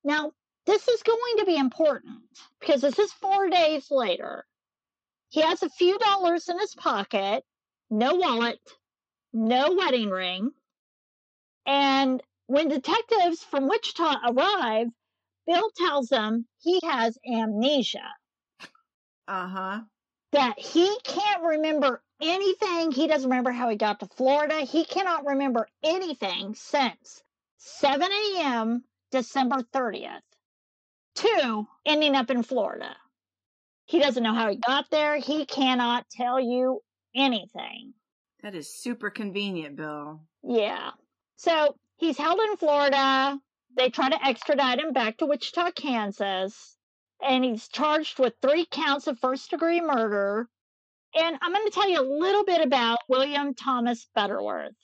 [0.03, 0.31] Now,
[0.65, 2.21] this is going to be important
[2.59, 4.45] because this is four days later.
[5.29, 7.43] He has a few dollars in his pocket,
[7.91, 8.59] no wallet,
[9.33, 10.51] no wedding ring.
[11.65, 14.87] And when detectives from Wichita arrive,
[15.47, 18.13] Bill tells them he has amnesia,
[19.27, 19.81] Uh huh.
[20.31, 22.91] that he can't remember anything.
[22.91, 24.61] He doesn't remember how he got to Florida.
[24.61, 27.23] He cannot remember anything since
[27.57, 28.83] 7 a.m.
[29.11, 30.21] December 30th
[31.15, 32.95] to ending up in Florida.
[33.85, 35.17] He doesn't know how he got there.
[35.17, 36.81] He cannot tell you
[37.15, 37.93] anything.
[38.43, 40.19] That is super convenient, Bill.
[40.43, 40.91] Yeah.
[41.37, 43.39] So he's held in Florida.
[43.77, 46.77] They try to extradite him back to Wichita, Kansas.
[47.21, 50.49] And he's charged with three counts of first degree murder.
[51.15, 54.75] And I'm going to tell you a little bit about William Thomas Butterworth.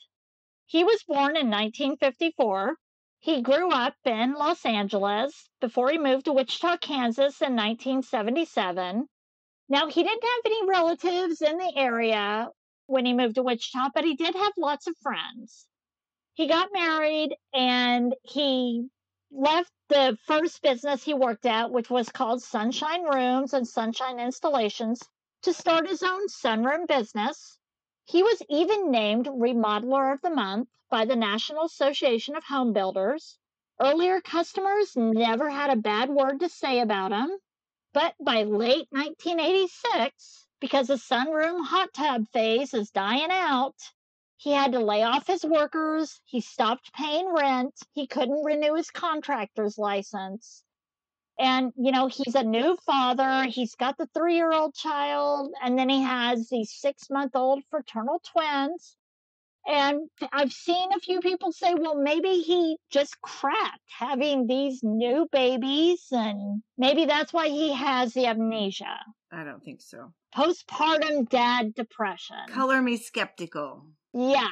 [0.65, 2.77] He was born in 1954.
[3.19, 9.09] He grew up in Los Angeles before he moved to Wichita, Kansas in 1977.
[9.67, 12.49] Now, he didn't have any relatives in the area
[12.89, 15.67] when he moved to Wichita, but he did have lots of friends.
[16.33, 18.89] He got married and he
[19.31, 25.01] left the first business he worked at, which was called Sunshine Rooms and Sunshine Installations,
[25.43, 27.57] to start his own sunroom business.
[28.05, 33.37] He was even named Remodeler of the Month by the National Association of Home Builders.
[33.79, 37.29] Earlier customers never had a bad word to say about him,
[37.93, 43.75] but by late 1986, because the sunroom hot tub phase is dying out,
[44.37, 46.21] he had to lay off his workers.
[46.25, 47.73] He stopped paying rent.
[47.93, 50.63] He couldn't renew his contractor's license.
[51.39, 53.43] And, you know, he's a new father.
[53.43, 57.63] He's got the three year old child, and then he has these six month old
[57.69, 58.97] fraternal twins.
[59.67, 65.27] And I've seen a few people say, well, maybe he just cracked having these new
[65.31, 68.97] babies, and maybe that's why he has the amnesia.
[69.31, 70.11] I don't think so.
[70.35, 72.37] Postpartum dad depression.
[72.49, 73.85] Color me skeptical.
[74.13, 74.47] Yeah.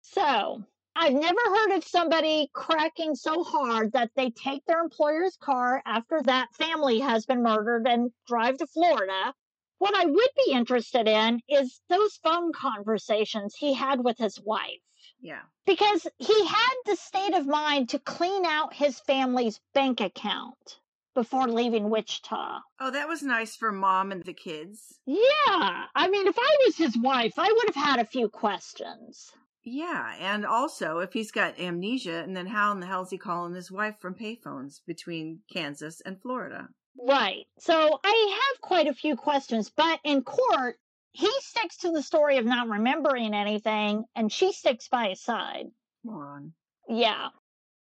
[0.00, 5.82] So I've never heard of somebody cracking so hard that they take their employer's car
[5.86, 9.34] after that family has been murdered and drive to Florida.
[9.82, 14.78] What I would be interested in is those phone conversations he had with his wife.
[15.20, 15.40] Yeah.
[15.66, 20.78] Because he had the state of mind to clean out his family's bank account
[21.16, 22.60] before leaving Wichita.
[22.78, 25.00] Oh, that was nice for mom and the kids.
[25.04, 25.86] Yeah.
[25.96, 29.32] I mean, if I was his wife, I would have had a few questions.
[29.64, 33.18] Yeah, and also if he's got amnesia, and then how in the hell is he
[33.18, 36.68] calling his wife from payphones between Kansas and Florida?
[36.98, 37.46] Right.
[37.58, 40.76] So I have quite a few questions, but in court,
[41.12, 45.66] he sticks to the story of not remembering anything, and she sticks by his side.
[46.04, 46.52] Moron.
[46.88, 47.28] Yeah.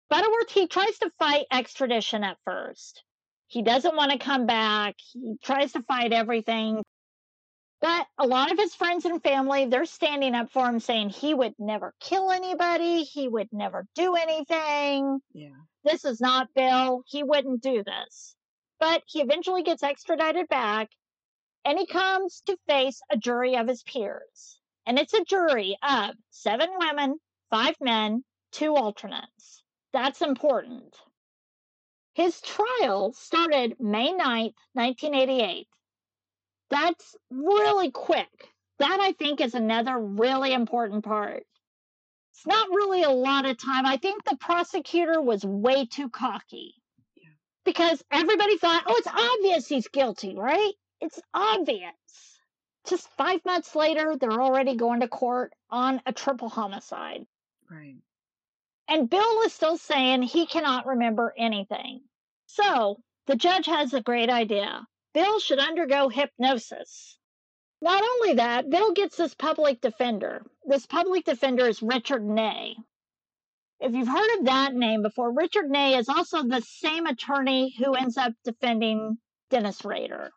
[0.10, 3.04] Butterworth, he tries to fight extradition at first.
[3.48, 4.96] He doesn't want to come back.
[5.14, 6.84] He tries to fight everything.
[7.82, 11.34] But a lot of his friends and family, they're standing up for him saying he
[11.34, 13.04] would never kill anybody.
[13.04, 15.20] He would never do anything.
[15.34, 15.50] Yeah.
[15.84, 17.04] This is not Bill.
[17.08, 18.35] He wouldn't do this.
[18.80, 20.90] But he eventually gets extradited back
[21.64, 24.60] and he comes to face a jury of his peers.
[24.86, 29.64] And it's a jury of seven women, five men, two alternates.
[29.94, 30.96] That's important.
[32.14, 35.68] His trial started May 9th, 1988.
[36.70, 38.54] That's really quick.
[38.80, 41.46] That I think is another really important part.
[42.34, 43.86] It's not really a lot of time.
[43.86, 46.76] I think the prosecutor was way too cocky.
[47.66, 50.74] Because everybody thought, oh, it's obvious he's guilty, right?
[51.02, 51.92] It's obvious.
[52.88, 57.26] Just five months later, they're already going to court on a triple homicide.
[57.70, 57.96] Right.
[58.88, 62.02] And Bill is still saying he cannot remember anything.
[62.46, 64.86] So the judge has a great idea.
[65.14, 67.18] Bill should undergo hypnosis.
[67.82, 70.46] Not only that, Bill gets this public defender.
[70.66, 72.78] This public defender is Richard Ney.
[73.80, 77.94] If you've heard of that name before, Richard Ney is also the same attorney who
[77.94, 79.18] ends up defending
[79.50, 80.32] Dennis Rader.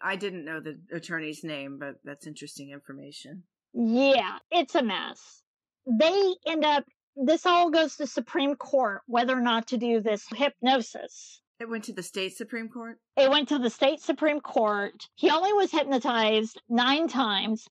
[0.00, 3.42] I didn't know the attorney's name, but that's interesting information.
[3.74, 5.42] Yeah, it's a mess.
[5.86, 6.84] They end up,
[7.16, 11.42] this all goes to Supreme Court whether or not to do this hypnosis.
[11.58, 12.98] It went to the state Supreme Court?
[13.16, 14.94] It went to the state Supreme Court.
[15.16, 17.66] He only was hypnotized nine times.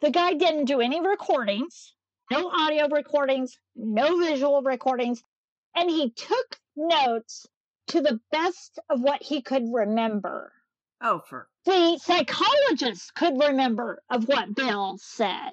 [0.00, 1.94] The guy didn't do any recordings,
[2.32, 5.22] no audio recordings, no visual recordings,
[5.76, 7.46] and he took notes
[7.88, 10.50] to the best of what he could remember.
[11.02, 15.52] Oh, for The psychologist could remember of what Bill said.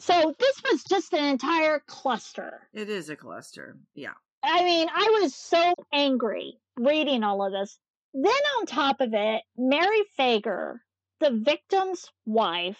[0.00, 2.68] So this was just an entire cluster.
[2.72, 3.78] it is a cluster.
[3.94, 4.14] Yeah.
[4.42, 7.78] I mean, I was so angry reading all of this.
[8.12, 10.80] Then on top of it, Mary Fager,
[11.20, 12.78] the victim's wife,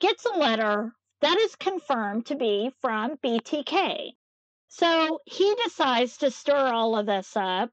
[0.00, 0.92] gets a letter
[1.24, 4.12] that is confirmed to be from BTK.
[4.68, 7.70] So he decides to stir all of this up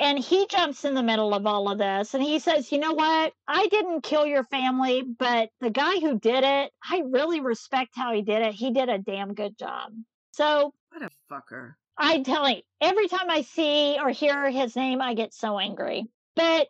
[0.00, 2.94] and he jumps in the middle of all of this and he says, You know
[2.94, 3.32] what?
[3.46, 8.12] I didn't kill your family, but the guy who did it, I really respect how
[8.12, 8.54] he did it.
[8.54, 9.92] He did a damn good job.
[10.32, 11.74] So What a fucker.
[11.96, 16.06] I tell you, every time I see or hear his name, I get so angry.
[16.34, 16.66] But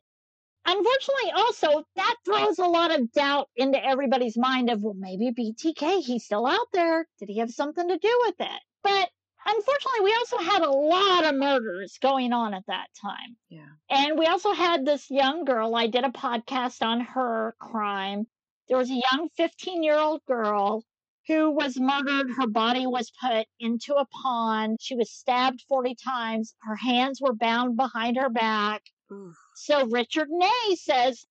[0.67, 6.03] unfortunately, also, that throws a lot of doubt into everybody's mind of, well, maybe BTK,
[6.03, 7.07] he's still out there.
[7.19, 8.61] Did he have something to do with it?
[8.83, 9.09] But
[9.47, 13.37] unfortunately, we also had a lot of murders going on at that time.
[13.49, 13.67] Yeah.
[13.91, 15.75] And we also had this young girl.
[15.75, 18.27] I did a podcast on her crime.
[18.69, 20.85] There was a young 15 year old girl
[21.27, 22.31] who was murdered.
[22.37, 24.79] Her body was put into a pond.
[24.81, 26.55] She was stabbed 40 times.
[26.63, 28.83] Her hands were bound behind her back.
[29.13, 29.37] Oof.
[29.55, 31.25] So Richard Ney says,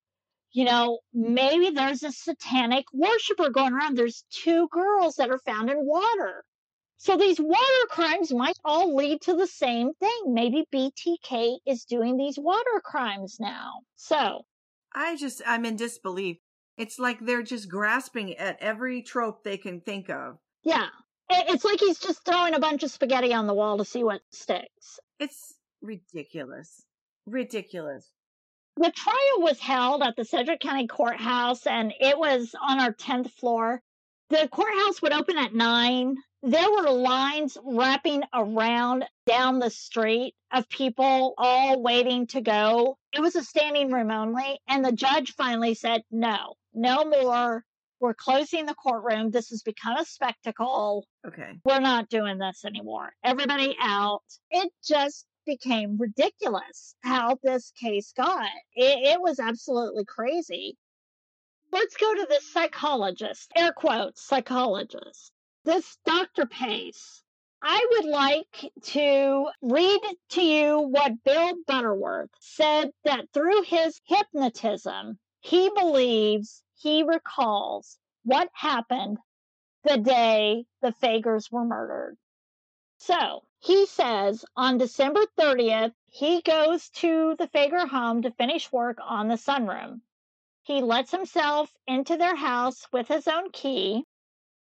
[0.52, 3.98] you know, maybe there's a satanic worshiper going around.
[3.98, 6.44] There's two girls that are found in water.
[6.98, 10.22] So these water crimes might all lead to the same thing.
[10.28, 13.82] Maybe BTK is doing these water crimes now.
[13.96, 14.46] So
[14.94, 16.38] I just, I'm in disbelief.
[16.78, 20.38] It's like they're just grasping at every trope they can think of.
[20.64, 20.88] Yeah.
[21.30, 24.22] It's like he's just throwing a bunch of spaghetti on the wall to see what
[24.32, 25.00] sticks.
[25.20, 26.84] It's ridiculous.
[27.26, 28.10] Ridiculous.
[28.76, 33.32] The trial was held at the Sedgwick County Courthouse and it was on our 10th
[33.32, 33.82] floor.
[34.30, 40.68] The courthouse would open at 9 there were lines wrapping around down the street of
[40.68, 42.98] people all waiting to go.
[43.14, 44.60] It was a standing room only.
[44.68, 47.64] And the judge finally said, no, no more.
[48.02, 49.32] We're closing the courtroom.
[49.32, 51.08] This has become a spectacle.
[51.26, 51.60] Okay.
[51.64, 53.14] We're not doing this anymore.
[53.24, 54.24] Everybody out.
[54.52, 58.50] It just became ridiculous how this case got.
[58.76, 60.78] It, it was absolutely crazy.
[61.72, 65.34] Let's go to this psychologist, air quotes, psychologist
[65.66, 66.46] this Dr.
[66.46, 67.24] Pace,
[67.62, 75.18] I would like to read to you what Bill Butterworth said that through his hypnotism,
[75.39, 79.18] he believes he recalls what happened
[79.86, 82.18] the day the Fagers were murdered.
[82.98, 88.97] So he says on December 30th, he goes to the Fager home to finish work
[89.01, 90.01] on the sunroom.
[90.64, 94.03] He lets himself into their house with his own key.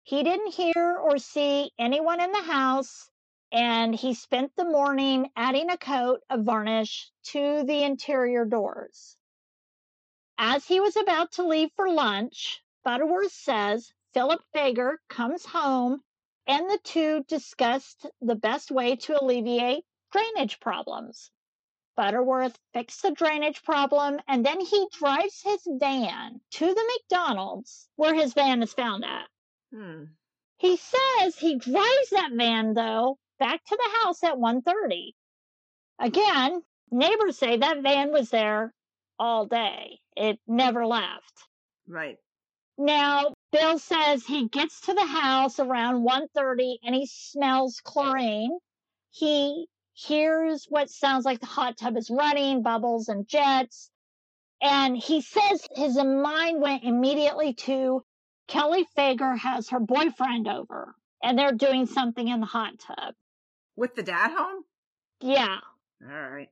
[0.01, 3.11] He didn't hear or see anyone in the house,
[3.51, 9.17] and he spent the morning adding a coat of varnish to the interior doors.
[10.39, 16.01] As he was about to leave for lunch, Butterworth says Phillip Fager comes home
[16.49, 21.29] and the two discussed the best way to alleviate drainage problems.
[21.95, 28.15] Butterworth fixed the drainage problem and then he drives his van to the McDonald's where
[28.15, 29.27] his van is found at.
[29.71, 30.05] Hmm.
[30.57, 35.13] He says he drives that van though back to the house at 1:30.
[35.99, 38.73] Again, neighbors say that van was there
[39.19, 39.99] all day.
[40.15, 41.47] It never left.
[41.87, 42.17] Right.
[42.81, 48.57] Now, Bill says he gets to the house around 1:30 and he smells chlorine.
[49.11, 53.91] He hears what sounds like the hot tub is running, bubbles and jets.
[54.61, 58.05] And he says his mind went immediately to
[58.47, 63.13] Kelli Fager has her boyfriend over and they're doing something in the hot tub.
[63.75, 64.63] With the dad home?
[65.19, 65.59] Yeah.
[66.01, 66.49] All right.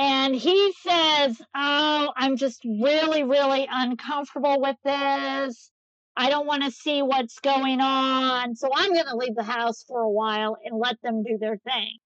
[0.00, 5.70] And he says, Oh, I'm just really, really uncomfortable with this.
[6.16, 8.54] I don't want to see what's going on.
[8.54, 11.58] So I'm going to leave the house for a while and let them do their
[11.58, 11.98] thing.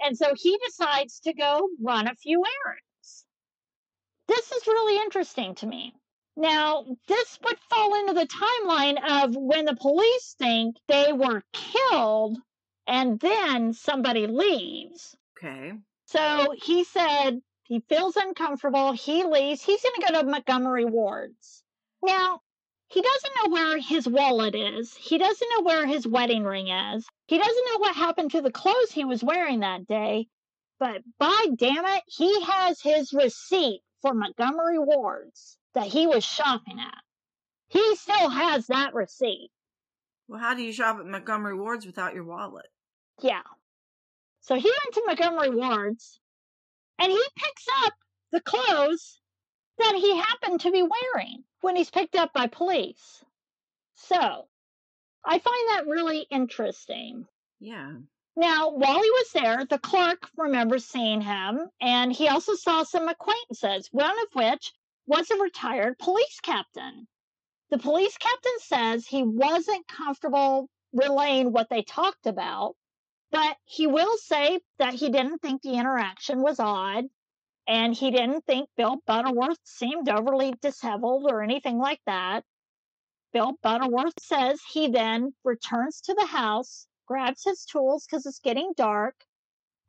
[0.00, 3.24] And so he decides to go run a few errands.
[4.28, 5.94] This is really interesting to me.
[6.36, 12.36] Now, this would fall into the timeline of when the police think they were killed
[12.86, 15.16] and then somebody leaves.
[15.38, 15.72] Okay.
[16.14, 18.92] So he said he feels uncomfortable.
[18.92, 19.62] He leaves.
[19.62, 21.64] He's going to go to Montgomery Ward's.
[22.04, 22.40] Now,
[22.88, 24.94] he doesn't know where his wallet is.
[24.94, 27.04] He doesn't know where his wedding ring is.
[27.26, 30.28] He doesn't know what happened to the clothes he was wearing that day.
[30.78, 36.78] But by damn it, he has his receipt for Montgomery Ward's that he was shopping
[36.78, 37.02] at.
[37.68, 39.50] He still has that receipt.
[40.28, 42.66] Well, how do you shop at Montgomery Ward's without your wallet?
[43.20, 43.42] Yeah.
[44.44, 46.20] So he went to Montgomery Ward's
[46.98, 47.94] and he picks up
[48.30, 49.18] the clothes
[49.78, 53.24] that he happened to be wearing when he's picked up by police.
[53.94, 54.46] So
[55.24, 57.26] I find that really interesting.
[57.58, 57.92] Yeah.
[58.36, 63.08] Now, while he was there, the clerk remembers seeing him, and he also saw some
[63.08, 64.72] acquaintances, one of which
[65.06, 67.06] was a retired police captain.
[67.70, 72.76] The police captain says he wasn't comfortable relaying what they talked about,
[73.34, 77.06] but he will say that he didn't think the interaction was odd
[77.66, 82.44] and he didn't think Bill Butterworth seemed overly disheveled or anything like that.
[83.32, 88.72] Bill Butterworth says he then returns to the house, grabs his tools because it's getting
[88.76, 89.16] dark,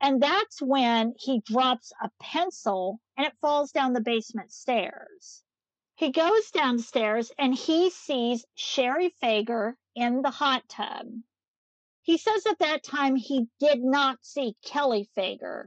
[0.02, 5.44] and that's when he drops a pencil and it falls down the basement stairs.
[5.94, 11.06] He goes downstairs and he sees Sherri Fager in the hot tub.
[12.06, 15.66] He says at that time he did not see Kelli Fager.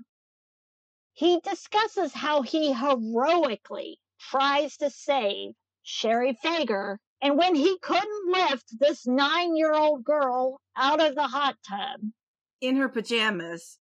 [1.12, 6.99] He discusses how he heroically tries to save Sherri Fager.
[7.20, 12.03] And when he couldn't lift this nine year old girl out of the hot tub
[12.61, 13.80] in her pajamas,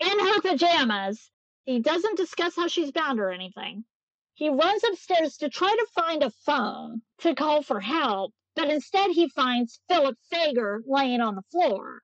[0.00, 1.30] in her pajamas.
[1.66, 3.84] He doesn't discuss how she's bound or anything.
[4.32, 9.12] He runs upstairs to try to find a phone to call for help, but instead
[9.12, 12.02] he finds Phillip Fager laying on the floor.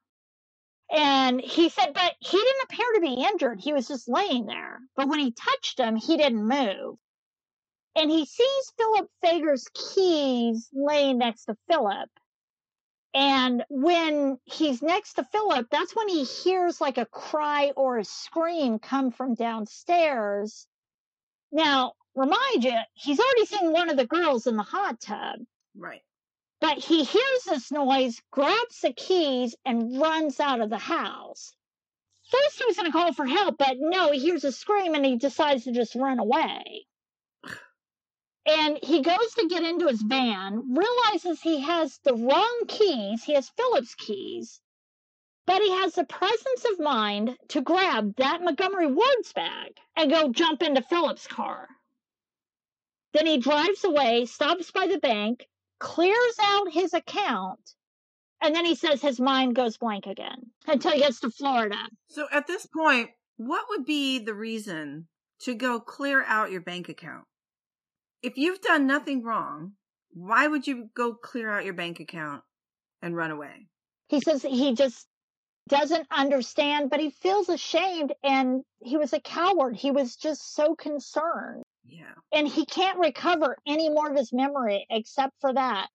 [0.93, 3.61] And he said, but he didn't appear to be injured.
[3.61, 4.81] He was just laying there.
[4.97, 6.97] But when he touched him, he didn't move.
[7.95, 12.09] and he sees Phillip Fager's keys laying next to Phillip.
[13.15, 18.05] And when he's next to Phillip, that's when he hears like a cry or a
[18.05, 20.67] scream come from downstairs.
[21.53, 25.41] Now, remind you, he's already seen one of the girls in the hot tub.
[25.77, 26.03] Right.
[26.67, 31.55] But he hears this noise, grabs the keys, and runs out of the house.
[32.31, 35.05] First, he was going to call for help, but no, he hears a scream and
[35.05, 36.87] he decides to just run away.
[38.47, 43.23] And he goes to get into his van, realizes he has the wrong keys.
[43.25, 44.63] He has Phillip's keys,
[45.45, 50.33] but he has the presence of mind to grab that Montgomery Ward's bag and go
[50.33, 51.69] jump into Phillip's car.
[53.13, 55.47] Then he drives away, stops by the bank,
[55.79, 57.61] clears out his account,
[58.41, 61.89] and then he says his mind goes blank again until he gets to Florida.
[62.09, 65.09] So at this point, what would be the reason
[65.41, 67.25] to go clear out your bank account?
[68.23, 69.73] If you've done nothing wrong,
[70.11, 72.43] why would you go clear out your bank account
[73.03, 73.69] and run away?
[74.09, 75.07] He says he just
[75.69, 79.77] doesn't understand, but he feels ashamed and he was a coward.
[79.77, 81.63] He was just so concerned.
[81.85, 82.15] Yeah.
[82.33, 85.89] And he can't recover any more of his memory except for that.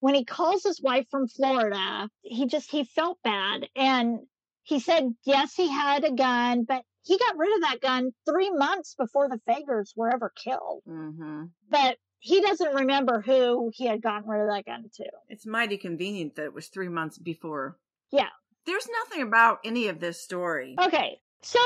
[0.00, 3.68] When he calls his wife from Florida, he just, he felt bad.
[3.76, 4.20] And
[4.62, 8.50] he said, yes, he had a gun, but he got rid of that gun three
[8.50, 10.82] months before the Fagers were ever killed.
[10.88, 11.44] Mm-hmm.
[11.70, 15.04] But he doesn't remember who he had gotten rid of that gun to.
[15.28, 17.76] It's mighty convenient that it was three months before.
[18.12, 18.28] Yeah.
[18.66, 20.76] There's nothing about any of this story.
[20.80, 21.18] Okay.
[21.42, 21.58] So,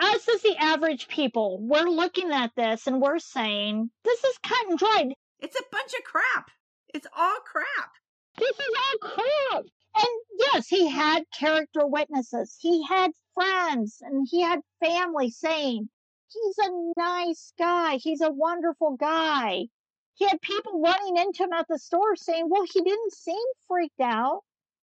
[0.00, 4.68] us as the average people, we're looking at this and we're saying, this is cut
[4.68, 5.14] and dried.
[5.40, 6.50] It's a bunch of crap.
[6.94, 7.90] It's all crap.
[8.38, 9.64] This is all crap.
[9.96, 12.56] And yes, he had character witnesses.
[12.58, 15.88] He had friends and he had family saying,
[16.28, 17.96] he's a nice guy.
[17.96, 19.66] He's a wonderful guy.
[20.14, 23.36] He had people running into him at the store saying, well, he didn't seem
[23.68, 24.42] freaked out.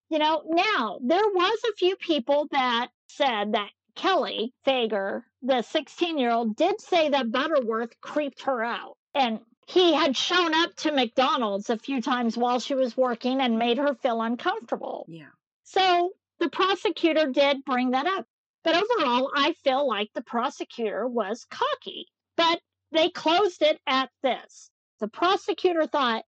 [0.09, 6.17] You know, now there was a few people that said that Kelli Fager, the 16
[6.17, 8.97] year old, did say that Butterworth creeped her out.
[9.13, 13.59] And he had shown up to McDonald's a few times while she was working and
[13.59, 15.05] made her feel uncomfortable.
[15.07, 15.29] Yeah.
[15.63, 18.25] So the prosecutor did bring that up.
[18.63, 22.07] But overall, I feel like the prosecutor was cocky.
[22.35, 22.59] But
[22.91, 24.71] they closed it at this.
[24.99, 26.25] The prosecutor thought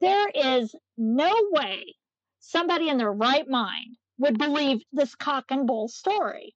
[0.00, 1.94] there is no way
[2.40, 6.54] somebody in their right mind would believe this cock and bull story.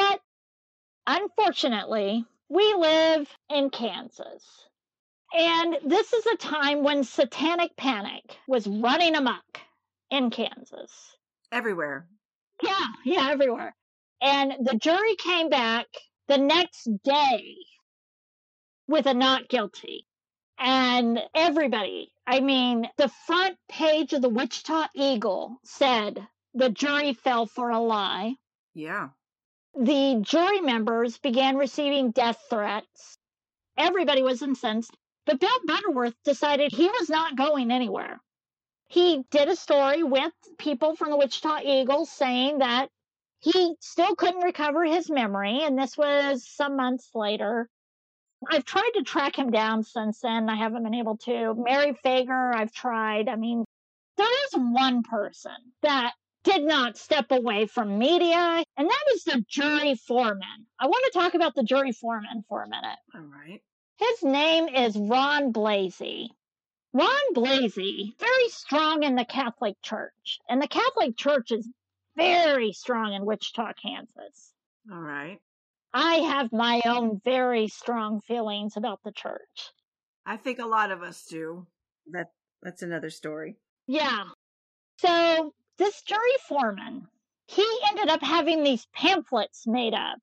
[0.00, 0.20] But
[1.06, 4.42] unfortunately, we live in Kansas.
[5.36, 9.60] And this is a time when satanic panic was running amok
[10.10, 10.90] in Kansas.
[11.52, 12.06] Everywhere.
[12.62, 13.76] Yeah, yeah, everywhere.
[14.22, 15.86] And the jury came back
[16.28, 17.56] the next day
[18.88, 20.06] with a not guilty.
[20.58, 27.44] And everybody, I mean, the front page of the Wichita Eagle said the jury fell
[27.44, 28.34] for a lie.
[28.72, 29.10] Yeah.
[29.80, 33.16] The jury members began receiving death threats.
[33.78, 34.94] Everybody was incensed.
[35.24, 38.20] But Bill Butterworth decided he was not going anywhere.
[38.88, 42.90] He did a story with people from the Wichita Eagle saying that
[43.38, 47.66] he still couldn't recover his memory, and this was some months later.
[48.50, 50.50] I've tried to track him down since then.
[50.50, 51.54] I haven't been able to.
[51.54, 53.30] Mary Fager, I've tried.
[53.30, 53.64] I mean,
[54.18, 56.12] there is one person that
[56.44, 60.66] did not step away from media, and that is the jury foreman.
[60.78, 62.98] I want to talk about the jury foreman for a minute.
[63.14, 63.60] All right.
[63.98, 66.28] His name is Ron Blasey.
[66.92, 71.68] Ron Blasey, very strong in the Catholic Church, and the Catholic Church is
[72.16, 74.52] very strong in Wichita, Kansas.
[74.90, 75.38] All right.
[75.92, 79.70] I have my own very strong feelings about the church.
[80.24, 81.66] I think a lot of us do.
[82.10, 82.32] That
[82.62, 83.56] that's another story.
[83.86, 84.24] Yeah.
[84.98, 87.08] So this jury foreman,
[87.46, 90.18] he ended up having these pamphlets made up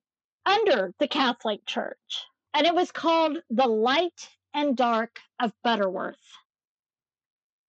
[0.46, 6.16] under the Catholic Church, and it was called The Light and Dark of Butterworth.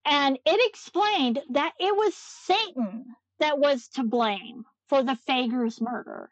[0.05, 3.05] And it explained that it was Satan
[3.39, 6.29] that was to blame for the Fagers murder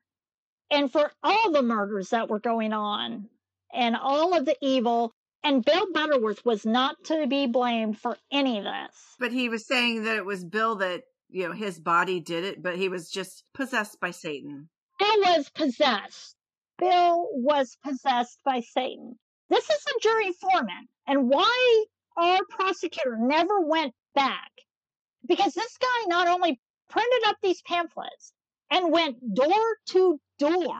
[0.70, 3.30] and for all the murders that were going on
[3.74, 5.12] and all of the evil.
[5.44, 9.16] And Bill Butterworth was not to be blamed for any of this.
[9.20, 12.62] But he was saying that it was Bill that, you know, his body did it,
[12.62, 14.70] but he was just possessed by Satan.
[14.98, 16.36] Bill was possessed.
[16.80, 19.20] Bill was possessed by Satan.
[19.50, 20.88] This is a jury foreman.
[21.06, 24.52] And why our prosecutor never went back?
[25.28, 26.60] Because this guy not only
[26.90, 28.34] printed up these pamphlets
[28.72, 30.78] and went door to door.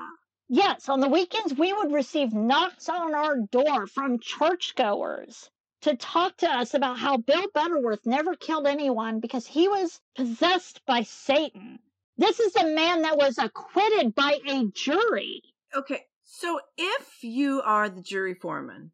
[0.50, 5.50] Yes, on the weekends, we would receive knocks on our door from churchgoers
[5.88, 10.82] to talk to us about how Bill Butterworth never killed anyone because he was possessed
[10.86, 11.80] by Satan.
[12.18, 15.42] This is a man that was acquitted by a jury.
[15.76, 18.92] Okay, so if you are the jury foreman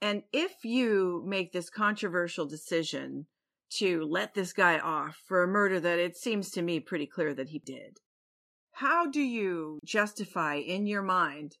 [0.00, 3.26] and if you make this controversial decision
[3.78, 7.32] to let this guy off for a murder that it seems to me pretty clear
[7.32, 7.98] that he did,
[8.72, 11.56] how do you justify in your mind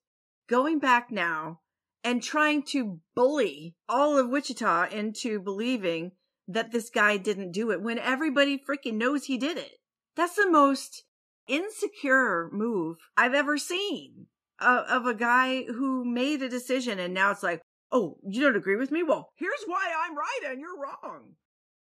[0.48, 1.60] going back now
[2.04, 6.12] and trying to bully all of Wichita into believing
[6.48, 9.78] that this guy didn't do it when everybody freaking knows he did it?
[10.16, 11.04] That's the most
[11.48, 14.26] insecure move I've ever seen
[14.60, 18.56] of, of a guy who made a decision and now it's like, oh, you don't
[18.56, 19.02] agree with me?
[19.02, 21.34] Well, here's why I'm right and you're wrong.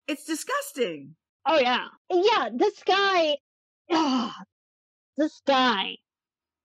[0.08, 1.14] It's disgusting.
[1.46, 1.86] Oh, yeah.
[2.10, 3.36] Yeah, this guy,
[3.90, 4.32] ugh,
[5.16, 5.96] this guy,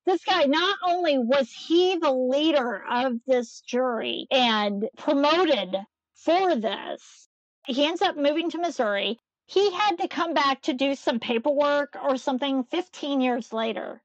[0.08, 5.76] this guy, not only was he the leader of this jury and promoted
[6.16, 7.28] for this,
[7.66, 9.20] he ends up moving to Missouri.
[9.48, 14.02] He had to come back to do some paperwork or something 15 years later.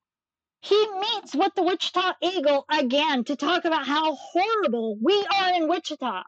[0.61, 5.69] He meets with the Wichita Eagle again to talk about how horrible we are in
[5.69, 6.25] Wichita.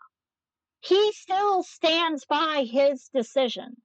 [0.82, 3.76] He still stands by his decision.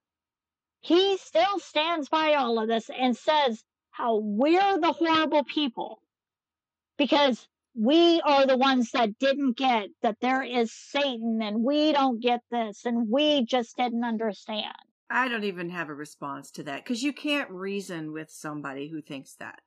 [0.82, 3.64] He still stands by all of this and says
[4.00, 6.02] how we're the horrible people
[6.98, 7.46] because
[7.76, 12.40] we are the ones that didn't get that there is Satan and we don't get
[12.50, 14.74] this and we just didn't understand.
[15.10, 19.02] I don't even have a response to that because you can't reason with somebody who
[19.02, 19.60] thinks that.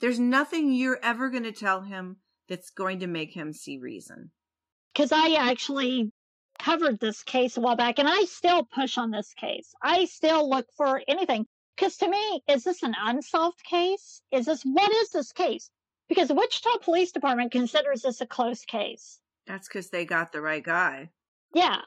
[0.00, 2.16] There's nothing you're ever going to tell him
[2.48, 4.32] that's going to make him see reason.
[4.92, 6.12] Because I actually
[6.58, 9.72] covered this case a while back and I still push on this case.
[9.82, 11.46] I still look for anything.
[11.76, 14.22] Because to me, is this an unsolved case?
[14.30, 15.70] Is this, what is this case?
[16.08, 19.18] Because the Wichita Police Department considers this a close case.
[19.46, 21.10] That's because they got the right guy.
[21.54, 21.80] Yeah.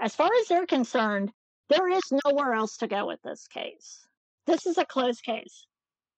[0.00, 1.32] As far as they're concerned,
[1.68, 4.04] there is nowhere else to go with this case.
[4.46, 5.66] This is a closed case.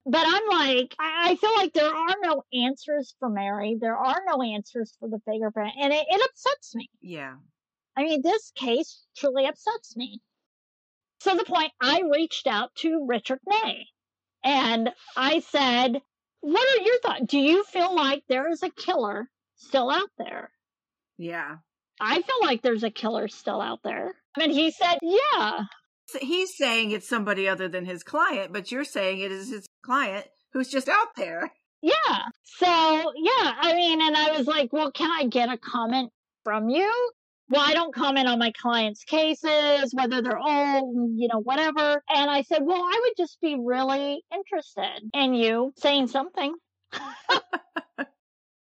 [0.05, 3.77] But I'm like, I feel like there are no answers for Mary.
[3.79, 5.73] There are no answers for the fingerprint.
[5.79, 6.89] And it, it upsets me.
[7.01, 7.35] Yeah.
[7.95, 10.19] I mean, this case truly upsets me.
[11.23, 13.87] So the point, I reached out to Richard Ney
[14.43, 16.01] and I said,
[16.41, 17.23] What are your thoughts?
[17.27, 20.51] Do you feel like there is a killer still out there?
[21.17, 21.55] Yeah.
[22.01, 24.15] I feel like there's a killer still out there.
[24.37, 25.61] And he said, Yeah.
[26.19, 30.25] He's saying it's somebody other than his client, but you're saying it is his client
[30.51, 31.53] who's just out there.
[31.81, 32.19] Yeah.
[32.57, 36.11] So, yeah, I mean, and I was like, well, can I get a comment
[36.43, 36.91] from you?
[37.49, 42.03] Well, I don't comment on my clients' cases, whether they're old, you know, whatever.
[42.09, 46.55] And I said, well, I would just be really interested in you saying something.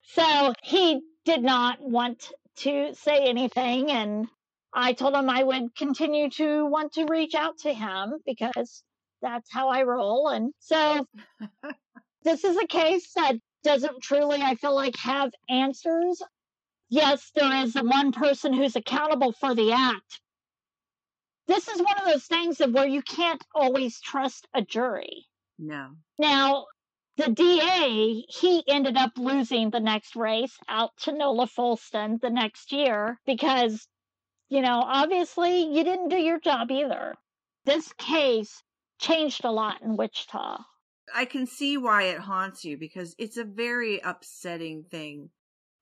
[0.03, 2.27] so he did not want
[2.57, 3.91] to say anything.
[3.91, 4.27] And
[4.73, 8.84] I told him I would continue to want to reach out to him because
[9.21, 10.29] that's how I roll.
[10.29, 11.05] And so
[12.23, 16.21] this is a case that doesn't truly, I feel like, have answers.
[16.92, 20.20] Yes, there is one person who's accountable for the act.
[21.48, 25.26] This is one of those things of where you can't always trust a jury.
[25.58, 25.92] No.
[26.20, 26.66] Now,
[27.16, 32.74] the DA, he ended up losing the next race out to Nola Foulston the next
[32.74, 33.88] year because,
[34.50, 37.16] you know, obviously you didn't do your job either.
[37.64, 38.64] This case
[39.00, 40.58] changed a lot in Wichita.
[41.16, 45.30] I can see why it haunts you because it's a very upsetting thing.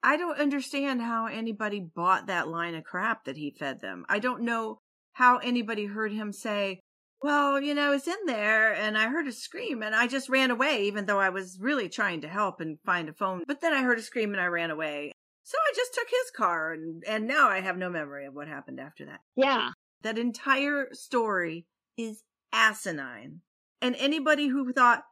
[0.02, 4.06] I don't understand how anybody bought that line of crap that he fed them.
[4.08, 4.80] I don't know
[5.14, 6.80] how anybody heard him say,
[7.22, 10.30] well, you know, I was in there and I heard a scream and I just
[10.30, 13.44] ran away, even though I was really trying to help and find a phone.
[13.46, 15.12] But then I heard a scream and I ran away.
[15.44, 18.48] So I just took his car and, and now I have no memory of what
[18.48, 19.20] happened after that.
[19.36, 19.72] Yeah.
[20.04, 21.66] That entire story
[21.98, 22.24] is
[22.54, 23.42] asinine.
[23.82, 25.04] And anybody who thought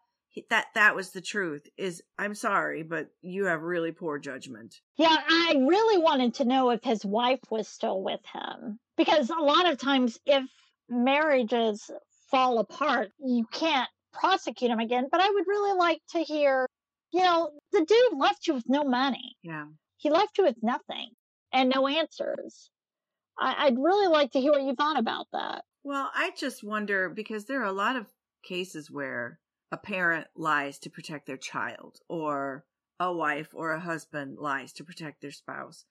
[0.50, 4.76] that that was the truth is, I'm sorry, but you have really poor judgment.
[4.98, 8.80] Yeah, I really wanted to know if his wife was still with him.
[8.98, 10.44] Because a lot of times, if
[10.90, 11.90] marriages
[12.32, 15.08] fall apart, you can't prosecute him again.
[15.12, 16.68] But I would really like to hear,
[17.12, 19.36] you know, the dude left you with no money.
[19.44, 19.66] Yeah.
[19.98, 21.10] He left you with nothing
[21.54, 22.70] and no answers.
[23.40, 25.64] I, would really like to hear what you thought about that.
[25.84, 28.08] Well, I just wonder because there are a lot of
[28.44, 29.40] cases where
[29.72, 32.66] a parent lies to protect their child, or
[33.00, 35.86] a wife or a husband lies to protect their spouse.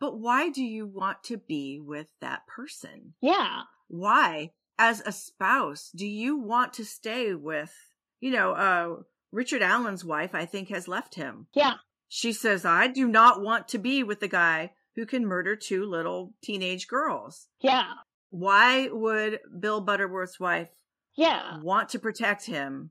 [0.00, 3.14] But why do you want to be with that person?
[3.22, 3.62] Yeah.
[3.88, 7.72] Why, as a spouse, do you want to stay with,
[8.20, 9.02] you know, uh,
[9.32, 11.46] Richard Allen's wife, I think, has left him.
[11.54, 11.74] Yeah.
[12.08, 15.84] She says, I do not want to be with the guy who can murder two
[15.84, 17.48] little teenage girls.
[17.60, 17.84] Yeah.
[18.30, 20.68] Why would Bill Butterworth's wife
[21.16, 21.58] Yeah.
[21.62, 22.90] want to protect him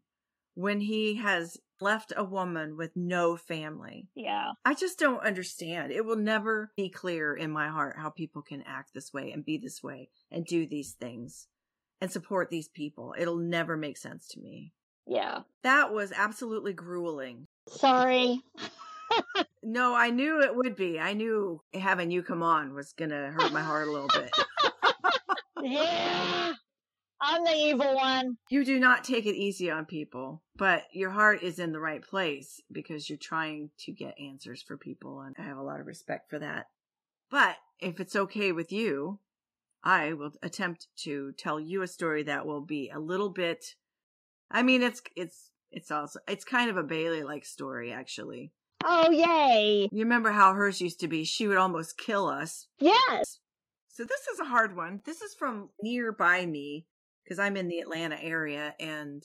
[0.56, 4.08] when he has left a woman with no family?
[4.16, 4.52] Yeah.
[4.66, 5.92] I just don't understand.
[5.92, 9.46] It will never be clear in my heart how people can act this way and
[9.46, 11.48] be this way and do these things
[12.02, 13.16] and support these people.
[13.18, 14.74] It'll never make sense to me.
[15.08, 15.40] Yeah.
[15.64, 17.48] That was absolutely grueling.
[17.68, 18.42] Sorry.
[19.62, 21.00] No, I knew it would be.
[21.00, 24.32] I knew having you come on was going to hurt my heart a little bit.
[25.66, 26.54] Yeah.
[27.26, 28.38] I'm the evil one.
[28.50, 32.04] You do not take it easy on people, but your heart is in the right
[32.04, 35.22] place because you're trying to get answers for people.
[35.22, 36.66] And I have a lot of respect for that.
[37.32, 39.20] But if it's okay with you,
[39.86, 43.76] I will attempt to tell you a story that will be a little bit,
[44.52, 48.52] I mean, it's, it's, it's also, it's kind of a Bailey like story, actually.
[48.84, 49.88] Oh, yay.
[49.92, 51.24] You remember how hers used to be?
[51.24, 52.68] She would almost kill us.
[52.80, 53.40] Yes.
[53.88, 55.02] So this is a hard one.
[55.06, 56.86] This is from nearby me
[57.24, 59.24] because I'm in the Atlanta area and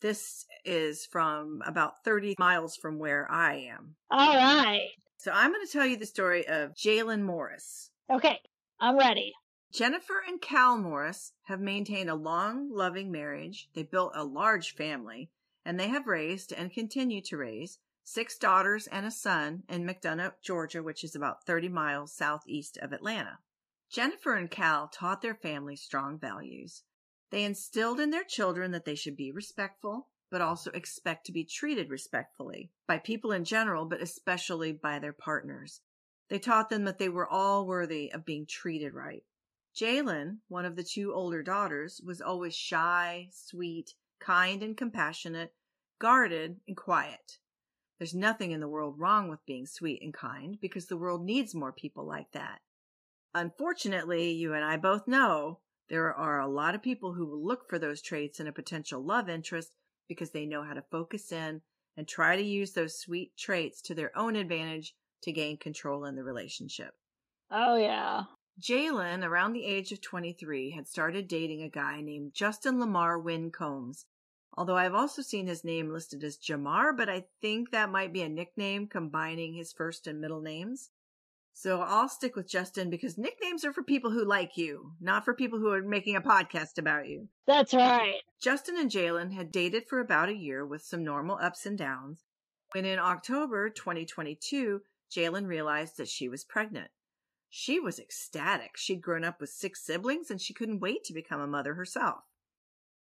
[0.00, 3.96] this is from about 30 miles from where I am.
[4.10, 4.88] All right.
[5.18, 7.90] So I'm going to tell you the story of Jalen Morris.
[8.10, 8.40] Okay.
[8.80, 9.32] I'm ready.
[9.72, 13.68] Jennifer and Cal Morris have maintained a long, loving marriage.
[13.74, 15.30] They built a large family
[15.64, 20.32] and they have raised and continue to raise six daughters and a son in McDonough,
[20.42, 23.38] Georgia, which is about 30 miles southeast of Atlanta.
[23.90, 26.82] Jennifer and Cal taught their family strong values.
[27.30, 31.44] They instilled in their children that they should be respectful, but also expect to be
[31.44, 35.80] treated respectfully by people in general, but especially by their partners.
[36.28, 39.24] They taught them that they were all worthy of being treated right.
[39.74, 45.54] Jalen, one of the two older daughters, was always shy, sweet, kind, and compassionate,
[45.98, 47.38] guarded, and quiet.
[47.98, 51.54] There's nothing in the world wrong with being sweet and kind because the world needs
[51.54, 52.60] more people like that.
[53.34, 55.60] Unfortunately, you and I both know
[55.90, 59.04] there are a lot of people who will look for those traits in a potential
[59.04, 59.72] love interest
[60.08, 61.62] because they know how to focus in
[61.96, 66.14] and try to use those sweet traits to their own advantage to gain control in
[66.14, 66.94] the relationship.
[67.50, 68.22] Oh, yeah.
[68.60, 73.50] Jalen, around the age of 23, had started dating a guy named Justin Lamar Wynn
[73.50, 74.06] Combs.
[74.54, 78.22] Although I've also seen his name listed as Jamar, but I think that might be
[78.22, 80.90] a nickname combining his first and middle names.
[81.62, 85.34] So I'll stick with Justin because nicknames are for people who like you, not for
[85.34, 87.28] people who are making a podcast about you.
[87.46, 88.22] That's right.
[88.40, 92.24] Justin and Jalen had dated for about a year with some normal ups and downs
[92.72, 94.80] when in October 2022,
[95.14, 96.88] Jalen realized that she was pregnant.
[97.50, 98.78] She was ecstatic.
[98.78, 102.20] She'd grown up with six siblings and she couldn't wait to become a mother herself.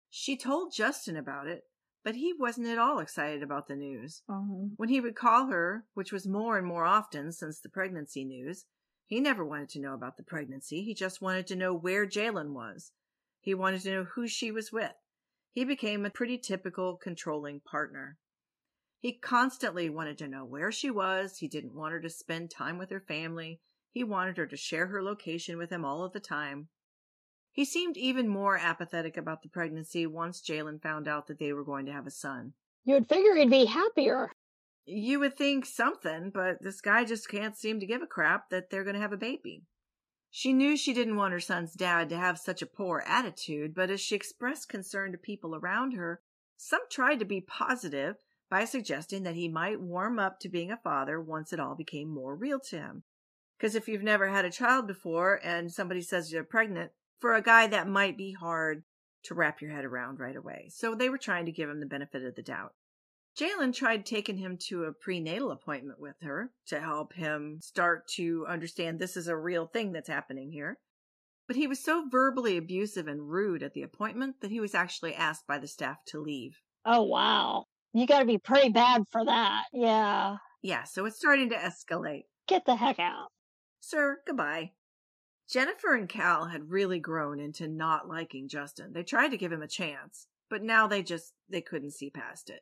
[0.09, 1.64] She told Justin about it,
[2.03, 4.22] but he wasn't at all excited about the news.
[4.28, 4.72] Mhm.
[4.76, 8.66] When he would call her, which was more and more often since the pregnancy news,
[9.07, 10.82] he never wanted to know about the pregnancy.
[10.82, 12.92] He just wanted to know where Jalen was.
[13.40, 14.94] He wanted to know who she was with.
[15.53, 18.18] He became a pretty typical controlling partner.
[19.01, 21.38] He constantly wanted to know where she was.
[21.38, 23.61] He didn't want her to spend time with her family.
[23.90, 26.68] He wanted her to share her location with him all of the time.
[27.59, 31.65] He seemed even more apathetic about the pregnancy once Jalen found out that they were
[31.65, 32.53] going to have a son.
[32.85, 34.31] You would figure he'd be happier.
[34.87, 38.71] You would think something, but this guy just can't seem to give a crap that
[38.71, 39.65] they're going to have a baby.
[40.31, 43.91] She knew she didn't want her son's dad to have such a poor attitude, but
[43.91, 46.21] as she expressed concern to people around her,
[46.57, 50.77] some tried to be positive by suggesting that he might warm up to being a
[50.77, 53.03] father once it all became more real to him.
[53.59, 57.43] Because if you've never had a child before and somebody says you're pregnant, for a
[57.43, 58.83] guy that might be hard
[59.25, 60.71] to wrap your head around right away.
[60.71, 62.73] So they were trying to give him the benefit of the doubt.
[63.39, 68.45] Jalen tried taking him to a prenatal appointment with her to help him start to
[68.49, 70.79] understand this is a real thing that's happening here.
[71.47, 75.14] But he was so verbally abusive and rude at the appointment that he was actually
[75.14, 76.59] asked by the staff to leave.
[76.85, 77.64] Oh, wow.
[77.95, 79.64] You got to be pretty bad for that.
[79.73, 80.37] Yeah.
[80.62, 82.25] Yeah, so it's starting to escalate.
[82.49, 83.29] Get the heck out.
[83.81, 84.73] Sir, goodbye.
[85.49, 88.92] Jennifer and Cal had really grown into not liking Justin.
[88.92, 92.51] They tried to give him a chance, but now they just they couldn't see past
[92.51, 92.61] it.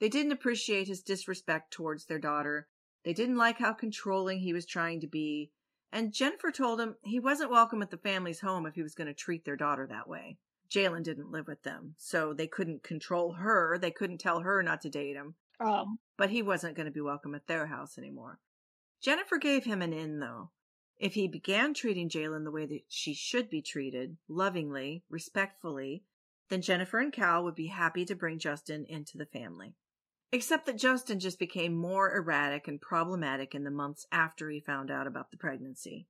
[0.00, 2.66] They didn't appreciate his disrespect towards their daughter.
[3.04, 5.52] They didn't like how controlling he was trying to be,
[5.92, 9.06] and Jennifer told him he wasn't welcome at the family's home if he was going
[9.06, 10.38] to treat their daughter that way.
[10.68, 13.78] Jalen didn't live with them, so they couldn't control her.
[13.78, 17.00] They couldn't tell her not to date him, Oh, but he wasn't going to be
[17.00, 18.38] welcome at their house anymore.
[19.00, 20.50] Jennifer gave him an in, though.
[20.98, 26.04] If he began treating Jalen the way that she should be treated, lovingly, respectfully,
[26.48, 29.74] then Jennifer and Cal would be happy to bring Justin into the family.
[30.32, 34.90] Except that Justin just became more erratic and problematic in the months after he found
[34.90, 36.08] out about the pregnancy.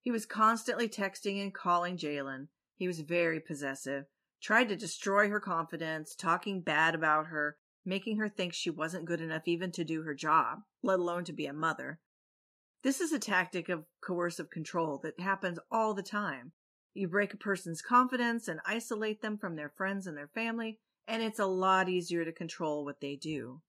[0.00, 2.48] He was constantly texting and calling Jalen.
[2.76, 4.06] He was very possessive,
[4.42, 9.20] tried to destroy her confidence, talking bad about her, making her think she wasn't good
[9.20, 12.00] enough even to do her job, let alone to be a mother.
[12.84, 16.52] This is a tactic of coercive control that happens all the time.
[16.92, 20.78] You break a person's confidence and isolate them from their friends and their family,
[21.08, 23.62] and it's a lot easier to control what they do.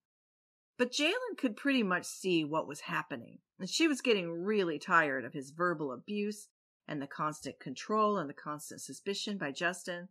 [0.77, 5.23] But Jalen could pretty much see what was happening, and she was getting really tired
[5.23, 6.49] of his verbal abuse
[6.85, 10.09] and the constant control and the constant suspicion by Justin.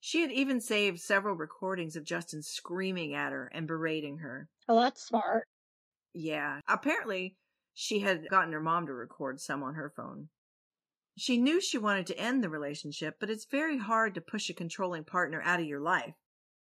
[0.00, 4.48] She had even saved several recordings of Justin screaming at her and berating her.
[4.66, 5.46] Oh, that's smart.
[6.14, 7.36] Yeah, apparently
[7.74, 10.28] she had gotten her mom to record some on her phone.
[11.16, 14.54] She knew she wanted to end the relationship, but it's very hard to push a
[14.54, 16.14] controlling partner out of your life,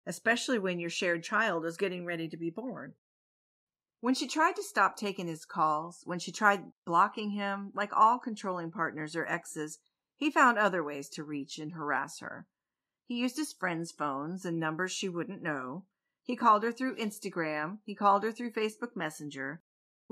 [0.06, 2.94] especially when your shared child is getting ready to be born.
[4.00, 8.18] When she tried to stop taking his calls, when she tried blocking him, like all
[8.18, 9.78] controlling partners or exes,
[10.16, 12.46] he found other ways to reach and harass her.
[13.06, 15.86] He used his friends' phones and numbers she wouldn't know.
[16.24, 17.78] He called her through Instagram.
[17.84, 19.62] He called her through Facebook Messenger.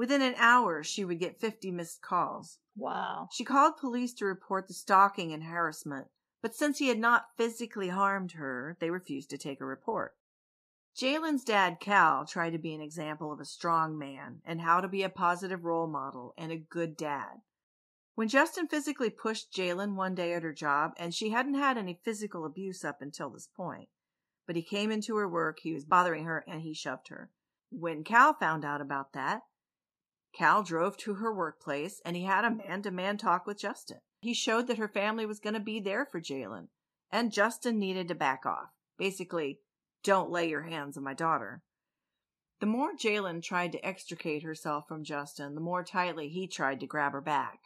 [0.01, 2.59] Within an hour, she would get 50 missed calls.
[2.74, 3.28] Wow.
[3.32, 6.07] She called police to report the stalking and harassment,
[6.40, 10.16] but since he had not physically harmed her, they refused to take a report.
[10.96, 14.88] Jalen's dad, Cal, tried to be an example of a strong man and how to
[14.88, 17.42] be a positive role model and a good dad.
[18.14, 22.01] When Justin physically pushed Jalen one day at her job, and she hadn't had any
[22.03, 23.90] physical abuse up until this point,
[24.46, 27.30] but he came into her work, he was bothering her, and he shoved her.
[27.68, 29.42] When Cal found out about that,
[30.33, 33.99] Cal drove to her workplace and he had a man to man talk with Justin.
[34.22, 36.68] He showed that her family was going to be there for Jalen,
[37.11, 38.70] and Justin needed to back off.
[38.99, 39.61] Basically,
[40.03, 41.62] don't lay your hands on my daughter.
[42.61, 46.87] The more Jalen tried to extricate herself from Justin, the more tightly he tried to
[46.87, 47.61] grab her back.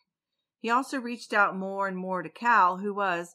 [0.61, 3.35] He also reached out more and more to Cal, who was,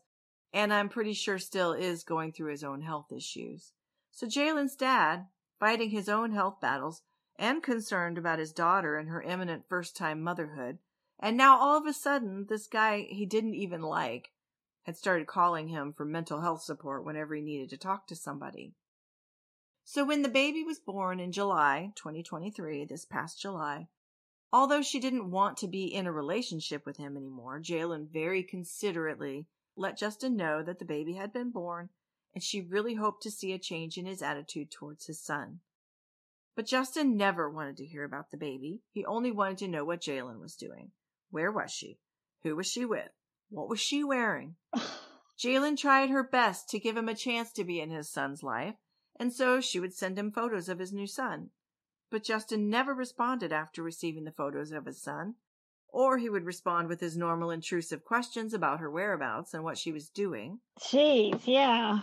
[0.53, 3.73] and I'm pretty sure still is, going through his own health issues.
[4.11, 5.27] So Jalen's dad,
[5.59, 7.03] fighting his own health battles
[7.39, 10.77] and concerned about his daughter and her imminent first time motherhood,
[11.19, 14.31] and now all of a sudden, this guy he didn't even like
[14.83, 18.73] had started calling him for mental health support whenever he needed to talk to somebody.
[19.83, 23.87] So when the baby was born in July 2023, this past July,
[24.53, 29.47] although she didn't want to be in a relationship with him anymore, Jalen very considerately
[29.75, 31.89] let Justin know that the baby had been born
[32.33, 35.61] and she really hoped to see a change in his attitude towards his son.
[36.59, 38.81] But Justin never wanted to hear about the baby.
[38.91, 40.91] He only wanted to know what Jalen was doing.
[41.31, 41.99] Where was she?
[42.43, 43.11] Who was she with?
[43.49, 44.55] What was she wearing?
[45.39, 48.75] Jalen tried her best to give him a chance to be in his son's life,
[49.17, 51.51] and so she would send him photos of his new son.
[52.11, 55.35] But Justin never responded after receiving the photos of his son,
[55.87, 59.93] or he would respond with his normal intrusive questions about her whereabouts and what she
[59.93, 60.59] was doing.
[60.77, 62.01] Jeez, yeah.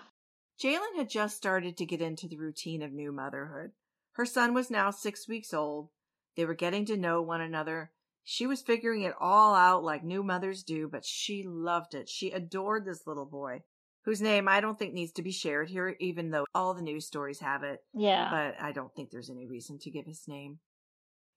[0.58, 3.72] Jalen had just started to get into the routine of new motherhood.
[4.16, 5.90] Her son was now six weeks old.
[6.36, 7.92] They were getting to know one another.
[8.24, 12.08] She was figuring it all out like new mothers do, but she loved it.
[12.08, 13.60] She adored this little boy
[14.06, 17.06] whose name I don't think needs to be shared here, even though all the news
[17.06, 17.80] stories have it.
[17.92, 18.30] Yeah.
[18.30, 20.60] But I don't think there's any reason to give his name.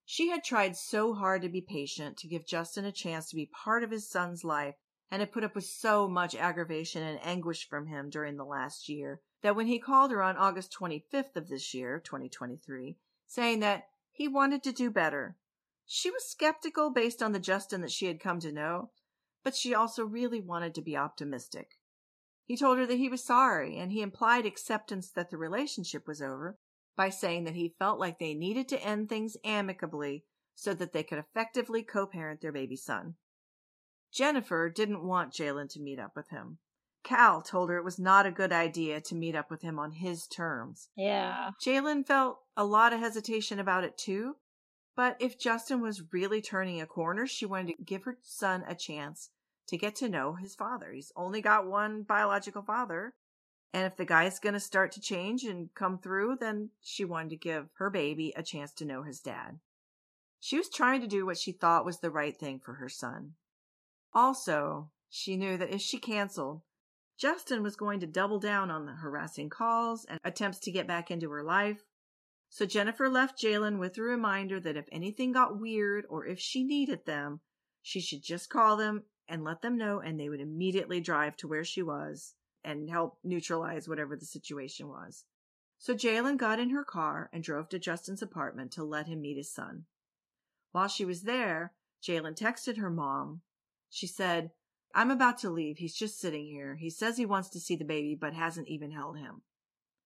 [0.05, 3.49] She had tried so hard to be patient, to give Justin a chance to be
[3.63, 4.75] part of his son's life,
[5.11, 8.89] and had put up with so much aggravation and anguish from him during the last
[8.89, 12.97] year that when he called her on August 25th of this year, 2023,
[13.27, 15.37] saying that he wanted to do better,
[15.85, 18.91] she was skeptical based on the Justin that she had come to know,
[19.43, 21.79] but she also really wanted to be optimistic.
[22.45, 26.21] He told her that he was sorry, and he implied acceptance that the relationship was
[26.21, 26.57] over
[26.95, 31.03] by saying that he felt like they needed to end things amicably so that they
[31.03, 33.15] could effectively co parent their baby son.
[34.11, 36.57] Jennifer didn't want Jalen to meet up with him.
[37.03, 39.91] Cal told her it was not a good idea to meet up with him on
[39.91, 40.89] his terms.
[40.95, 41.51] Yeah.
[41.63, 44.35] Jalen felt a lot of hesitation about it too,
[44.95, 48.75] but if Justin was really turning a corner, she wanted to give her son a
[48.75, 49.29] chance
[49.67, 50.91] to get to know his father.
[50.91, 53.13] He's only got one biological father.
[53.71, 57.29] And if the guy's going to start to change and come through, then she wanted
[57.29, 59.59] to give her baby a chance to know his dad.
[60.39, 63.33] She was trying to do what she thought was the right thing for her son.
[64.13, 66.61] Also, she knew that if she canceled,
[67.17, 71.11] Justin was going to double down on the harassing calls and attempts to get back
[71.11, 71.83] into her life.
[72.49, 76.63] So Jennifer left Jalen with a reminder that if anything got weird or if she
[76.63, 77.41] needed them,
[77.81, 81.47] she should just call them and let them know, and they would immediately drive to
[81.47, 82.33] where she was
[82.63, 85.25] and help neutralize whatever the situation was.
[85.77, 89.37] So Jalen got in her car and drove to Justin's apartment to let him meet
[89.37, 89.85] his son.
[90.71, 93.41] While she was there, Jalen texted her mom.
[93.89, 94.51] She said,
[94.93, 95.77] I'm about to leave.
[95.77, 96.75] He's just sitting here.
[96.75, 99.41] He says he wants to see the baby, but hasn't even held him.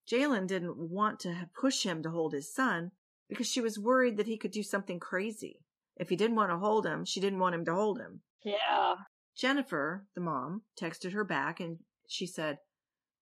[0.09, 2.91] Jalen didn't want to push him to hold his son
[3.29, 5.59] because she was worried that he could do something crazy.
[5.95, 8.21] If he didn't want to hold him, she didn't want him to hold him.
[8.43, 8.95] Yeah.
[9.35, 12.57] Jennifer, the mom, texted her back and she said,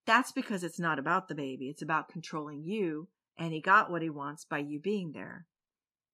[0.05, 1.70] That's because it's not about the baby.
[1.70, 5.45] It's about controlling you, and he got what he wants by you being there.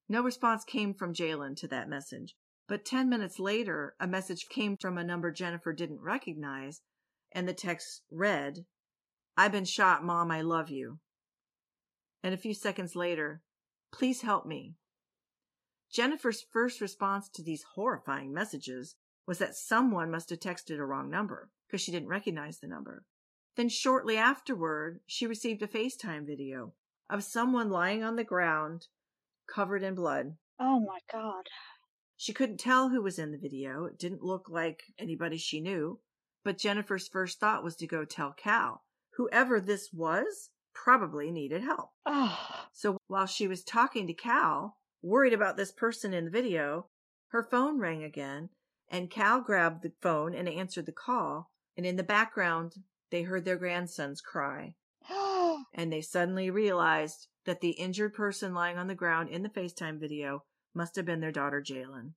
[0.08, 2.36] No response came from Jalen to that message.
[2.68, 6.82] But 10 minutes later, a message came from a number Jennifer didn't recognize,
[7.32, 8.66] and the text read,
[9.36, 10.98] I've been shot, Mom, I love you.
[12.22, 13.42] And a few seconds later,
[13.90, 14.74] please help me.
[15.90, 18.96] Jennifer's first response to these horrifying messages
[19.26, 23.04] was that someone must have texted a wrong number because she didn't recognize the number.
[23.56, 26.74] Then shortly afterward, she received a FaceTime video
[27.08, 28.88] of someone lying on the ground
[29.46, 30.36] covered in blood.
[30.60, 31.44] Oh my God.
[32.20, 33.84] She couldn't tell who was in the video.
[33.84, 36.00] It didn't look like anybody she knew.
[36.42, 38.82] But Jennifer's first thought was to go tell Cal.
[39.10, 41.90] Whoever this was probably needed help.
[42.04, 42.66] Oh.
[42.72, 46.88] So while she was talking to Cal, worried about this person in the video,
[47.28, 48.48] her phone rang again,
[48.90, 51.52] and Cal grabbed the phone and answered the call.
[51.76, 54.74] And in the background, they heard their grandsons cry.
[55.72, 60.00] and they suddenly realized that the injured person lying on the ground in the FaceTime
[60.00, 60.42] video
[60.78, 62.12] must have been their daughter Jalen.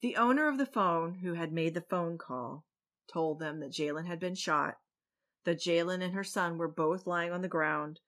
[0.00, 2.64] The owner of the phone, who had made the phone call,
[3.06, 4.78] told them that Jalen had been shot
[5.44, 8.00] that Jalen and her son were both lying on the ground,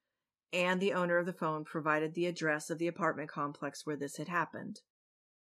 [0.50, 4.16] and the owner of the phone provided the address of the apartment complex where this
[4.16, 4.80] had happened.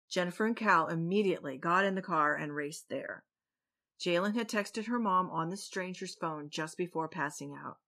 [0.10, 3.26] Jennifer and Cal immediately got in the car and raced there.
[4.00, 7.80] Jalen had texted her mom on the stranger's phone just before passing out.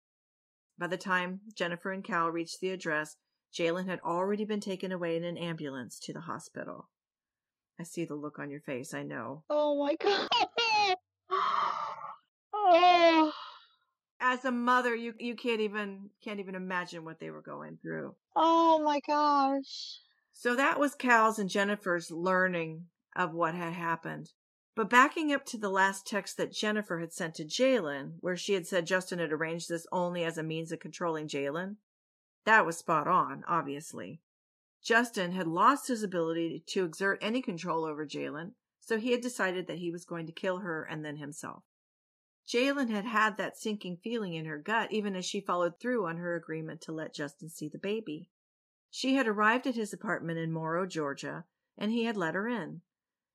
[0.78, 3.16] By the time Jennifer and Cal reached the address,
[3.54, 6.90] Jalen had already been taken away in an ambulance to the hospital.
[7.80, 9.44] I see the look on your face, I know.
[9.50, 10.30] Oh my god.
[12.54, 13.34] oh
[14.22, 18.16] as a mother, you you can't even can't even imagine what they were going through.
[18.36, 20.00] Oh my gosh.
[20.32, 22.86] So that was Cal's and Jennifer's learning
[23.16, 24.32] of what had happened.
[24.76, 28.54] But backing up to the last text that Jennifer had sent to Jalen, where she
[28.54, 31.76] had said Justin had arranged this only as a means of controlling Jalen,
[32.46, 34.22] that was spot on, obviously.
[34.84, 39.68] Justin had lost his ability to exert any control over Jalen, so he had decided
[39.68, 41.64] that he was going to kill her and then himself.
[42.48, 46.18] Jalen had had that sinking feeling in her gut even as she followed through on
[46.18, 48.30] her agreement to let Justin see the baby.
[48.90, 51.46] She had arrived at his apartment in Morrow, Georgia,
[51.78, 52.82] and he had let her in.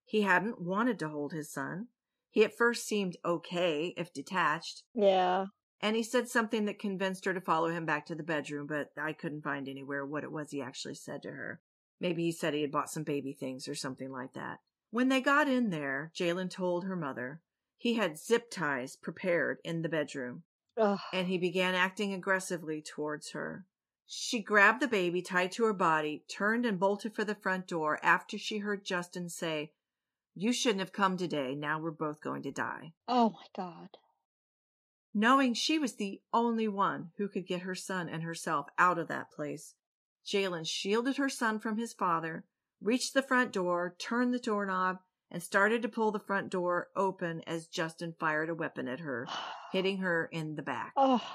[0.04, 1.88] He hadn't wanted to hold his son.
[2.30, 4.82] He at first seemed okay, if detached.
[4.94, 5.46] Yeah.
[5.80, 8.90] And he said something that convinced her to follow him back to the bedroom, but
[8.96, 11.60] I couldn't find anywhere what it was he actually said to her.
[12.00, 14.60] Maybe he said he had bought some baby things or something like that.
[14.90, 17.40] When they got in there, Jalen told her mother,
[17.76, 20.44] he had zip ties prepared in the bedroom,
[20.78, 20.98] Ugh.
[21.12, 23.66] and he began acting aggressively towards her.
[24.06, 27.98] She grabbed the baby tied to her body, turned and bolted for the front door
[28.02, 29.72] after she heard Justin say,
[30.34, 31.54] You shouldn't have come today.
[31.54, 32.92] Now we're both going to die.
[33.08, 33.88] Oh my God.
[35.18, 39.08] Knowing she was the only one who could get her son and herself out of
[39.08, 39.74] that place,
[40.26, 42.44] Jalen shielded her son from his father,
[42.82, 44.98] reached the front door, turned the doorknob,
[45.30, 49.26] and started to pull the front door open as Justin fired a weapon at her,
[49.72, 50.92] hitting her in the back.
[50.98, 51.26] Oh.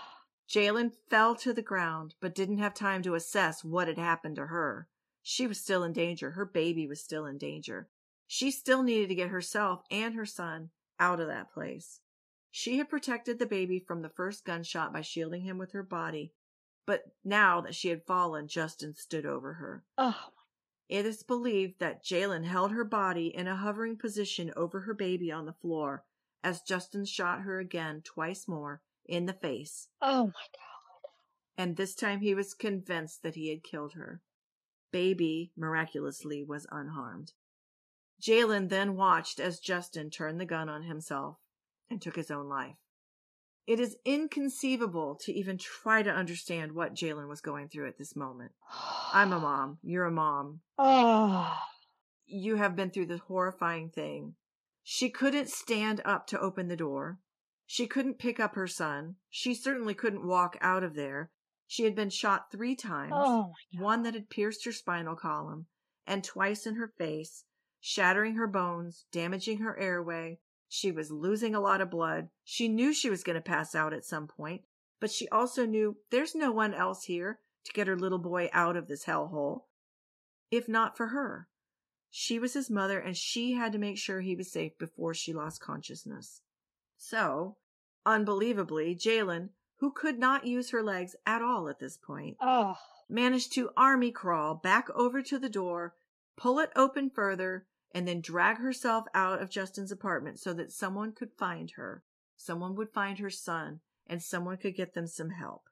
[0.47, 4.45] Jalen fell to the ground, but didn't have time to assess what had happened to
[4.45, 4.89] her.
[5.23, 6.31] She was still in danger.
[6.31, 7.89] Her baby was still in danger.
[8.27, 10.69] She still needed to get herself and her son
[10.99, 12.01] out of that place.
[12.51, 16.33] She had protected the baby from the first gunshot by shielding him with her body,
[16.85, 19.83] but now that she had fallen, Justin stood over her.
[19.97, 20.31] Oh
[20.91, 25.31] it is believed that Jalen held her body in a hovering position over her baby
[25.31, 26.03] on the floor
[26.43, 29.87] as Justin shot her again twice more in the face.
[30.01, 31.11] Oh my God.
[31.57, 34.21] And this time he was convinced that he had killed her.
[34.91, 37.31] Baby, miraculously, was unharmed.
[38.21, 41.37] Jalen then watched as Justin turned the gun on himself
[41.91, 42.77] and took his own life.
[43.67, 48.15] It is inconceivable to even try to understand what Jalen was going through at this
[48.15, 48.53] moment.
[49.13, 49.77] I'm a mom.
[49.83, 50.61] You're a mom.
[50.77, 51.57] Oh.
[52.33, 54.35] You have been through this horrifying thing.
[54.83, 57.19] She couldn't stand up to open the door.
[57.65, 59.15] She couldn't pick up her son.
[59.29, 61.29] She certainly couldn't walk out of there.
[61.67, 63.11] She had been shot three times.
[63.13, 65.67] Oh one that had pierced her spinal column,
[66.07, 67.43] and twice in her face,
[67.81, 70.39] shattering her bones, damaging her airway,
[70.73, 72.29] she was losing a lot of blood.
[72.45, 74.61] She knew she was going to pass out at some point,
[75.01, 78.77] But she also knew there's no one else here to get her little boy out
[78.77, 79.63] of this hellhole,
[80.49, 81.49] if not for her.
[82.09, 85.33] She was his mother and she had to make sure he was safe before she
[85.33, 86.41] lost consciousness.
[86.95, 87.57] So,
[88.05, 89.49] unbelievably, Jalen,
[89.79, 92.77] who could not use her legs at all at this point, Oh,
[93.09, 95.95] managed to army crawl back over to the door,
[96.37, 101.11] pull it open further, and then drag herself out of Justin's apartment so that someone
[101.13, 102.03] could find her.
[102.37, 105.63] Someone would find her son and someone could get them some help.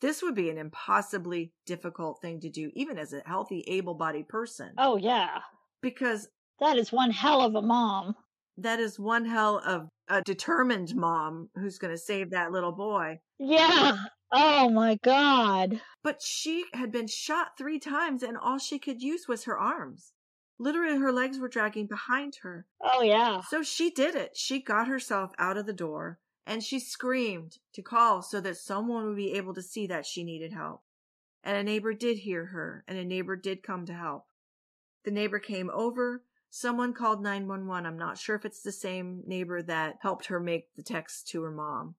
[0.00, 4.28] This would be an impossibly difficult thing to do, even as a healthy, able bodied
[4.28, 5.38] person, oh yeah.
[5.80, 6.28] because
[6.60, 8.14] That is one hell of a mom.
[8.58, 13.18] that is one hell of a determined mom who's going to save that little boy.
[13.38, 13.96] Yeah.
[14.32, 15.80] Oh my God.
[16.02, 20.12] But she had been shot three times and all she could use was her arms.
[20.58, 22.66] Literally, her legs were dragging behind her.
[22.80, 23.42] Oh yeah.
[23.48, 24.36] So she did it.
[24.36, 29.06] She got herself out of the door and she screamed to call so that someone
[29.06, 30.82] would be able to see that she needed help.
[31.42, 34.26] And a neighbor did hear her and a neighbor did come to help.
[35.04, 36.22] The neighbor came over.
[36.50, 37.84] Someone called 911.
[37.84, 41.42] I'm not sure if it's the same neighbor that helped her make the text to
[41.42, 41.96] her mom.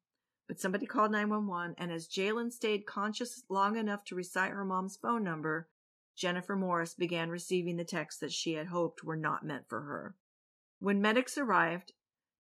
[0.48, 4.96] But somebody called 911, and as Jalen stayed conscious long enough to recite her mom's
[4.96, 5.68] phone number,
[6.16, 10.16] Jennifer Morris began receiving the texts that she had hoped were not meant for her.
[10.80, 11.94] When medics arrived,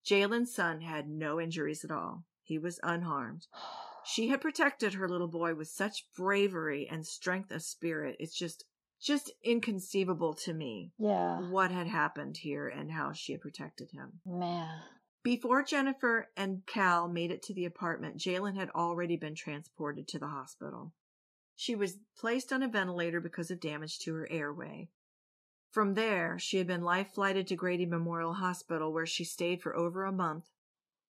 [0.05, 2.23] Jalen's son had no injuries at all.
[2.43, 3.47] He was unharmed.
[4.07, 8.17] She had protected her little boy with such bravery and strength of spirit.
[8.19, 8.63] It's just,
[9.01, 11.39] just inconceivable to me Yeah.
[11.49, 14.19] what had happened here and how she had protected him.
[14.23, 14.69] Man.
[15.23, 20.19] Before Jennifer and Cal made it to the apartment, Jalen had already been transported to
[20.19, 20.93] the hospital.
[21.55, 24.89] She was placed on a ventilator because of damage to her airway.
[25.69, 29.75] From there, she had been life flighted to Grady Memorial Hospital where she stayed for
[29.75, 30.45] over a month,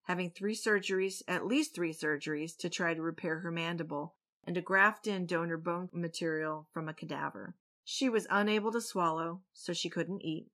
[0.03, 4.61] having three surgeries, at least three surgeries, to try to repair her mandible and to
[4.61, 7.57] graft in donor bone material from a cadaver.
[7.83, 10.51] She was unable to swallow, so she couldn't eat.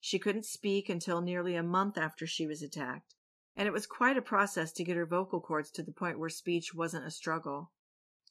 [0.00, 3.14] She couldn't speak until nearly a month after she was attacked,
[3.56, 6.28] and it was quite a process to get her vocal cords to the point where
[6.28, 7.70] speech wasn't a struggle.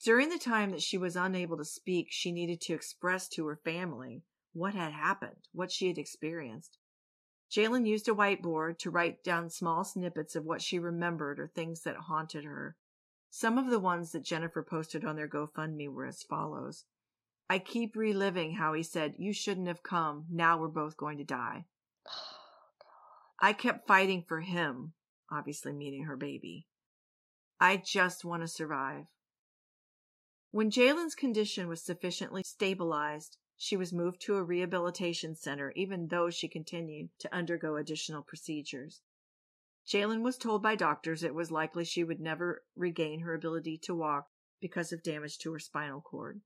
[0.03, 3.55] During the time that she was unable to speak, she needed to express to her
[3.55, 4.23] family
[4.53, 6.79] what had happened, what she had experienced.
[7.51, 11.81] Jalen used a whiteboard to write down small snippets of what she remembered or things
[11.81, 12.77] that haunted her.
[13.29, 16.85] Some of the ones that Jennifer posted on their GoFundMe were as follows.
[17.49, 20.25] I keep reliving how he said, You shouldn't have come.
[20.31, 21.65] Now we're both going to die.
[23.39, 24.93] I kept fighting for him,
[25.29, 26.65] obviously meaning her baby.
[27.59, 29.07] I just want to survive.
[30.53, 36.29] When Jalen's condition was sufficiently stabilized, she was moved to a rehabilitation center, even though
[36.29, 39.01] she continued to undergo additional procedures.
[39.87, 43.95] Jalen was told by doctors it was likely she would never regain her ability to
[43.95, 44.27] walk
[44.59, 46.41] because of damage to her spinal cord.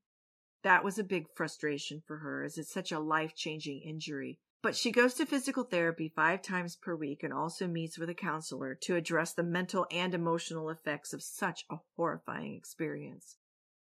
[0.61, 4.39] That was a big frustration for her as it's such a life changing injury.
[4.61, 8.13] But she goes to physical therapy five times per week and also meets with a
[8.13, 13.37] counselor to address the mental and emotional effects of such a horrifying experience.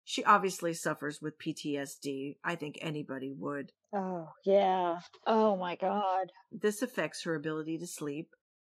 [0.04, 2.38] She obviously suffers with PTSD.
[2.44, 3.72] I think anybody would.
[3.94, 5.00] Oh yeah.
[5.26, 6.32] Oh my God.
[6.52, 8.30] This affects her ability to sleep.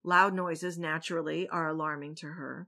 [0.04, 2.68] Loud noises naturally are alarming to her.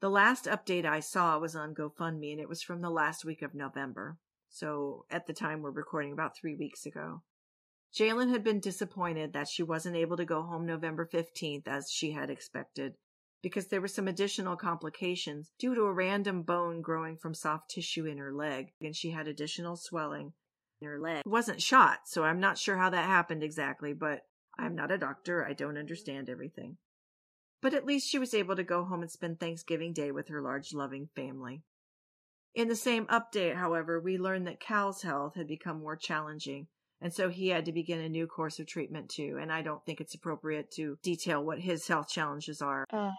[0.00, 3.40] The last update I saw was on GoFundMe and it was from the last week
[3.40, 4.18] of November.
[4.48, 7.22] So at the time we're recording about three weeks ago.
[7.96, 12.12] Jalen had been disappointed that she wasn't able to go home November 15th as she
[12.12, 12.94] had expected
[13.42, 18.06] because there were some additional complications due to a random bone growing from soft tissue
[18.06, 20.32] in her leg and she had additional swelling
[20.80, 21.22] in her leg.
[21.26, 24.20] It wasn't shot, so I'm not sure how that happened exactly, but
[24.58, 25.44] I'm not a doctor.
[25.44, 26.76] I don't understand everything.
[27.60, 30.40] But at least she was able to go home and spend Thanksgiving Day with her
[30.40, 31.62] large, loving family.
[32.54, 36.66] In the same update, however, we learned that Cal's health had become more challenging,
[37.00, 39.38] and so he had to begin a new course of treatment too.
[39.40, 42.84] And I don't think it's appropriate to detail what his health challenges are.
[42.92, 43.12] Oh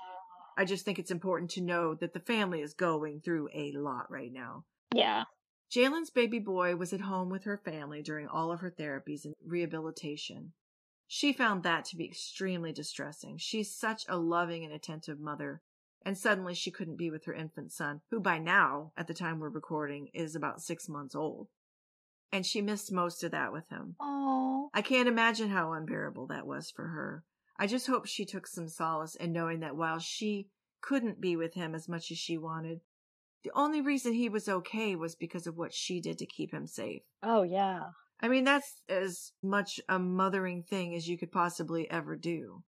[0.58, 4.12] I just think it's important to know that the family is going through a lot
[4.12, 4.66] right now.
[4.94, 5.24] yeah.
[5.72, 9.34] Jalen's baby boy was at home with her family during all of her therapies and
[9.44, 10.54] rehabilitation.
[11.08, 13.38] She found that to be extremely distressing.
[13.40, 15.62] She's such a loving and attentive mother,
[16.06, 19.40] and suddenly she couldn't be with her infant son, who by now, at the time
[19.40, 21.48] we're recording, is about six months old.
[22.32, 23.96] And she missed most of that with him.
[24.00, 24.70] Oh.
[24.74, 27.24] I can't imagine how unbearable that was for her.
[27.58, 30.48] I just hope she took some solace in knowing that while she
[30.82, 32.82] couldn't be with him as much as she wanted,
[33.44, 36.66] the only reason he was okay was because of what she did to keep him
[36.66, 37.04] safe.
[37.22, 37.84] Oh yeah.
[38.22, 42.64] I mean, that's as much a mothering thing as you could possibly ever do.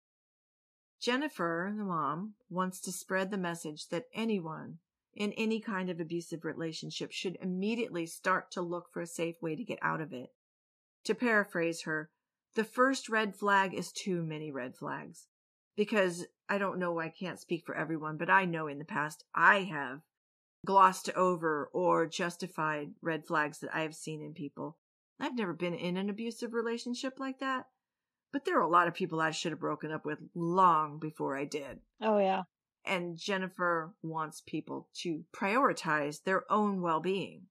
[1.01, 4.77] Jennifer, the mom, wants to spread the message that anyone
[5.13, 9.55] in any kind of abusive relationship should immediately start to look for a safe way
[9.55, 10.29] to get out of it.
[11.05, 12.09] To paraphrase her,
[12.55, 15.27] the first red flag is too many red flags.
[15.77, 19.23] Because I don't know, I can't speak for everyone, but I know in the past
[19.33, 20.01] I have
[20.65, 24.77] glossed over or justified red flags that I have seen in people.
[25.19, 27.67] I've never been in an abusive relationship like that,
[28.33, 31.37] but there are a lot of people I should have broken up with long before
[31.37, 31.79] I did.
[32.01, 32.43] Oh, yeah.
[32.85, 37.43] And Jennifer wants people to prioritize their own well being,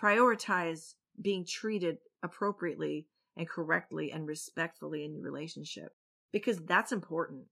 [0.00, 5.92] prioritize being treated appropriately and correctly and respectfully in your relationship
[6.32, 7.44] because that's important.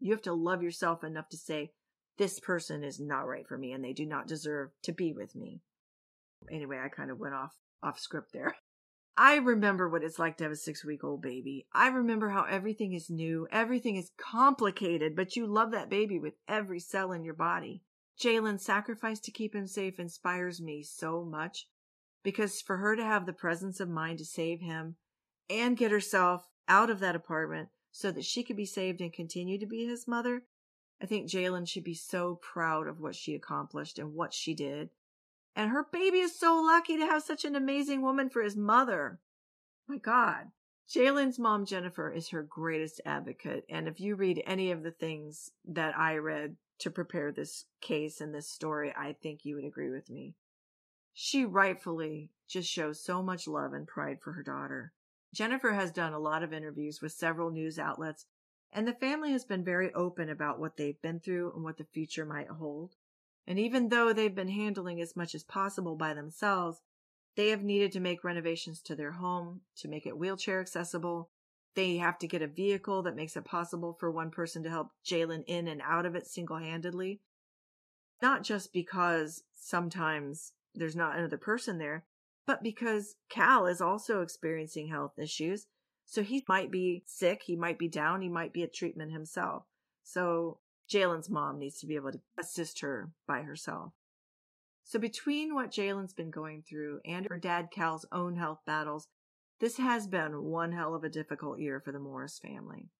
[0.00, 1.72] You have to love yourself enough to say,
[2.18, 5.34] this person is not right for me and they do not deserve to be with
[5.34, 5.60] me.
[6.50, 8.54] Anyway, I kind of went off off script there.
[9.16, 11.66] I remember what it's like to have a six week old baby.
[11.72, 16.34] I remember how everything is new, everything is complicated, but you love that baby with
[16.48, 17.82] every cell in your body.
[18.20, 21.68] Jalen's sacrifice to keep him safe inspires me so much
[22.22, 24.96] because for her to have the presence of mind to save him
[25.48, 29.58] and get herself out of that apartment so that she could be saved and continue
[29.58, 30.42] to be his mother,
[31.00, 34.90] I think Jalen should be so proud of what she accomplished and what she did.
[35.56, 39.20] And her baby is so lucky to have such an amazing woman for his mother.
[39.86, 40.50] My God.
[40.88, 43.64] Jalen's mom, Jennifer, is her greatest advocate.
[43.68, 48.20] And if you read any of the things that I read to prepare this case
[48.20, 50.34] and this story, I think you would agree with me.
[51.12, 54.92] She rightfully just shows so much love and pride for her daughter.
[55.34, 58.26] Jennifer has done a lot of interviews with several news outlets,
[58.72, 61.86] and the family has been very open about what they've been through and what the
[61.92, 62.94] future might hold.
[63.44, 66.80] And even though they've been handling as much as possible by themselves,
[67.34, 71.30] they have needed to make renovations to their home to make it wheelchair accessible.
[71.74, 74.90] They have to get a vehicle that makes it possible for one person to help
[75.04, 77.20] Jalen in and out of it single handedly.
[78.22, 82.04] Not just because sometimes there's not another person there,
[82.46, 85.66] but because Cal is also experiencing health issues.
[86.06, 89.64] So he might be sick, he might be down, he might be at treatment himself.
[90.02, 90.58] So
[90.88, 93.92] Jalen's mom needs to be able to assist her by herself.
[94.84, 99.08] So between what Jalen's been going through and her dad Cal's own health battles,
[99.60, 102.90] this has been one hell of a difficult year for the Morris family.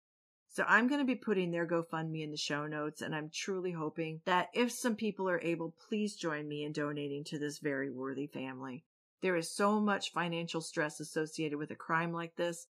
[0.49, 3.73] So I'm going to be putting their GoFundMe in the show notes, and I'm truly
[3.73, 7.91] hoping that if some people are able, please join me in donating to this very
[7.91, 8.85] worthy family.
[9.25, 12.67] There is so much financial stress associated with a crime like this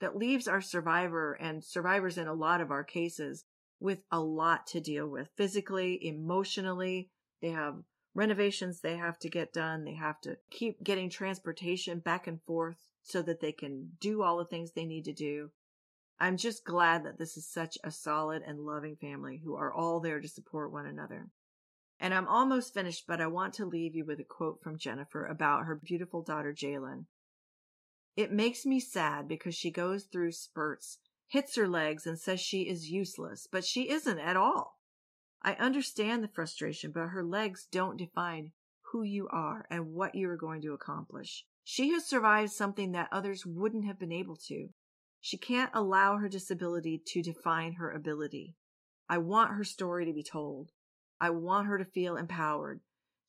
[0.00, 3.46] that leaves our survivor and survivors in a lot of our cases
[3.80, 7.08] with a lot to deal with physically, emotionally.
[7.40, 9.84] They have renovations they have to get done.
[9.84, 14.36] They have to keep getting transportation back and forth so that they can do all
[14.36, 15.52] the things they need to do.
[16.20, 20.00] I'm just glad that this is such a solid and loving family who are all
[20.00, 21.30] there to support one another.
[22.04, 25.24] And I'm almost finished, but I want to leave you with a quote from Jennifer
[25.24, 27.06] about her beautiful daughter, Jalen.
[28.14, 30.98] It makes me sad because she goes through spurts,
[31.28, 34.80] hits her legs, and says she is useless, but she isn't at all.
[35.40, 38.52] I understand the frustration, but her legs don't define
[38.92, 41.46] who you are and what you are going to accomplish.
[41.62, 44.68] She has survived something that others wouldn't have been able to.
[45.22, 48.56] She can't allow her disability to define her ability.
[49.08, 50.72] I want her story to be told.
[51.20, 52.80] I want her to feel empowered.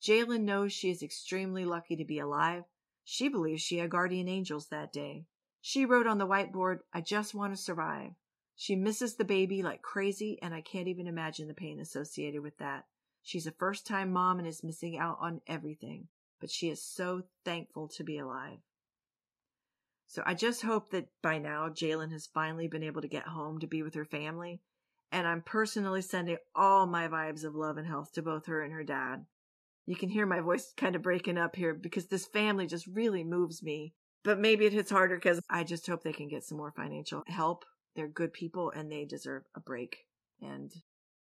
[0.02, 2.64] Jalen knows she is extremely lucky to be alive.
[3.04, 5.26] She believes she had guardian angels that day.
[5.60, 8.12] She wrote on the whiteboard, I just want to survive.
[8.54, 12.56] She misses the baby like crazy, and I can't even imagine the pain associated with
[12.58, 12.86] that.
[13.22, 16.08] She's a first time mom and is missing out on everything,
[16.40, 18.58] but she is so thankful to be alive.
[20.06, 23.58] So I just hope that by now Jalen has finally been able to get home
[23.58, 24.60] to be with her family.
[25.12, 28.72] And I'm personally sending all my vibes of love and health to both her and
[28.72, 29.24] her dad.
[29.86, 33.22] You can hear my voice kind of breaking up here because this family just really
[33.22, 33.94] moves me.
[34.24, 37.22] But maybe it hits harder because I just hope they can get some more financial
[37.28, 37.64] help.
[37.94, 39.98] They're good people and they deserve a break.
[40.42, 40.72] And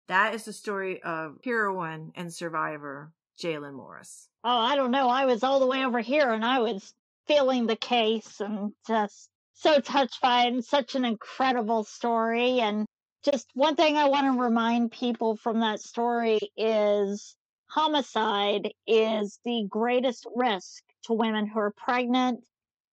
[0.08, 4.28] that is the story of heroine and survivor, Jalen Morris.
[4.44, 5.08] Oh, I don't know.
[5.08, 6.96] I was all the way over here and I was
[7.28, 12.60] feeling the case and just so touched by it and such an incredible story.
[12.60, 12.88] And
[13.24, 17.36] just one thing I want to remind people from that story is
[17.68, 22.44] homicide is the greatest risk to women who are pregnant.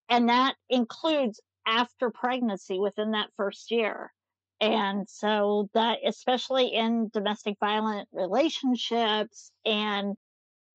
[0.08, 4.12] And that includes after pregnancy within that first year.
[4.60, 10.16] And so that, especially in domestic violent relationships and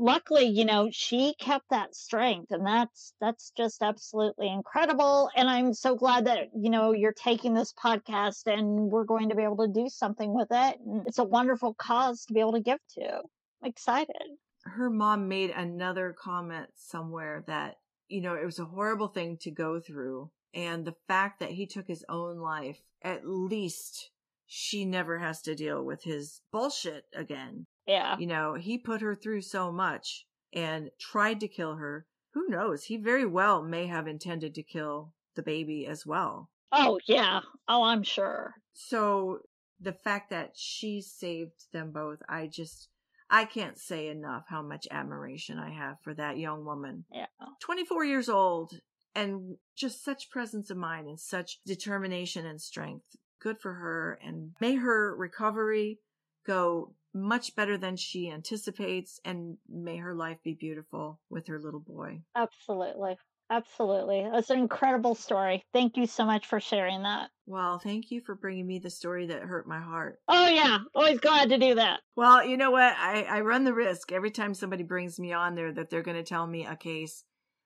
[0.02, 5.30] luckily, you know, she kept that strength and that's that's just absolutely incredible.
[5.36, 9.36] And I'm so glad that, you know, you're taking this podcast and we're going to
[9.36, 10.80] be able to do something with it.
[10.86, 13.22] And it's a wonderful cause to be able to give to.
[13.64, 14.16] I'm excited.
[14.64, 17.76] Her mom made another comment somewhere that,
[18.08, 20.32] you know, it was a horrible thing to go through.
[20.54, 24.10] And the fact that he took his own life, at least
[24.48, 27.68] she never has to deal with his bullshit again.
[27.88, 28.18] Yeah.
[28.18, 32.06] You know, he put her through so much and tried to kill her.
[32.34, 32.86] Who knows?
[32.86, 36.50] He very well may have intended to kill the baby as well.
[36.72, 37.42] Oh, yeah.
[37.68, 38.56] Oh, I'm sure.
[38.74, 39.40] So
[39.80, 42.88] the fact that she saved them both, I just,
[43.30, 47.06] I can't say enough how much admiration I have for that young woman.
[47.12, 47.26] Yeah.
[47.62, 48.80] 24 years old
[49.16, 53.18] and just such presence of mind and such determination and strength.
[53.42, 54.20] Good for her.
[54.24, 56.00] And may her recovery
[56.46, 61.80] go much better than she anticipates and may her life be beautiful with her little
[61.80, 62.22] boy.
[62.36, 63.18] Absolutely.
[63.52, 64.26] Absolutely.
[64.32, 65.62] That's an incredible story.
[65.74, 67.30] Thank you so much for sharing that.
[67.46, 70.20] Well, thank you for bringing me the story that hurt my heart.
[70.30, 70.78] Oh, yeah.
[70.96, 72.00] Always glad to do that.
[72.16, 72.96] Well, you know what?
[72.98, 76.16] I, I run the risk every time somebody brings me on there that they're going
[76.16, 77.26] to tell me a case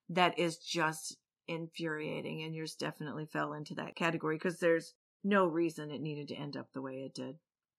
[0.09, 1.17] that is just
[1.47, 2.41] infuriating.
[2.41, 6.57] And yours definitely fell into that category because there's no reason it needed to end
[6.57, 7.35] up the way it did.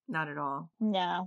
[0.08, 0.70] Not at all.
[0.78, 1.25] No.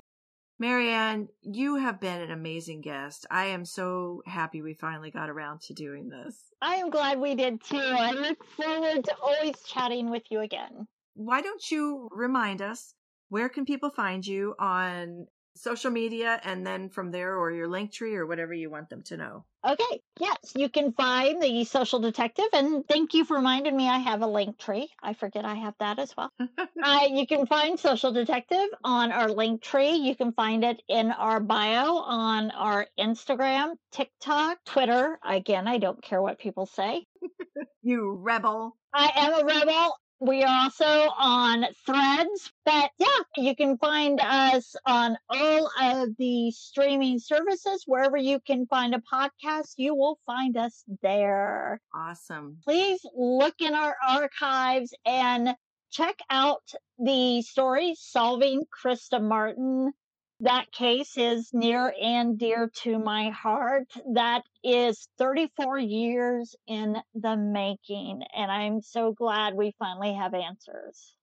[0.62, 3.26] MaryAnne, you have been an amazing guest.
[3.32, 6.36] I am so happy we finally got around to doing this.
[6.62, 7.78] I am glad we did too.
[7.78, 10.88] I look forward to always chatting with you again.
[11.14, 12.94] Why don't you remind us
[13.30, 15.28] where can people find you on
[15.60, 19.04] social media and then from there or your link tree or whatever you want them
[19.04, 19.46] to know.
[19.68, 23.98] Okay, yes, you can find the social detective, and thank you for reminding me I
[23.98, 24.90] have a link tree.
[25.04, 26.32] I forget I have that as well.
[26.84, 29.96] uh, you can find social detective on our link tree.
[29.96, 35.20] You can find it in our bio on our Instagram, TikTok, Twitter.
[35.28, 37.06] Again, I don't care what people say.
[37.82, 38.78] you rebel.
[38.94, 39.98] I am a rebel.
[40.22, 40.86] We are also
[41.18, 47.84] on threads, but yeah, you can find us on all of the streaming services.
[47.88, 51.80] Wherever you can find a podcast, you will find us there.
[51.96, 52.58] Awesome.
[52.66, 55.56] Please look in our archives and
[55.90, 59.94] check out the story Solving Krista Martin
[60.42, 63.88] that case is near and dear to my heart.
[64.14, 71.16] That is 34 years in the making, and I'm so glad we finally have answers.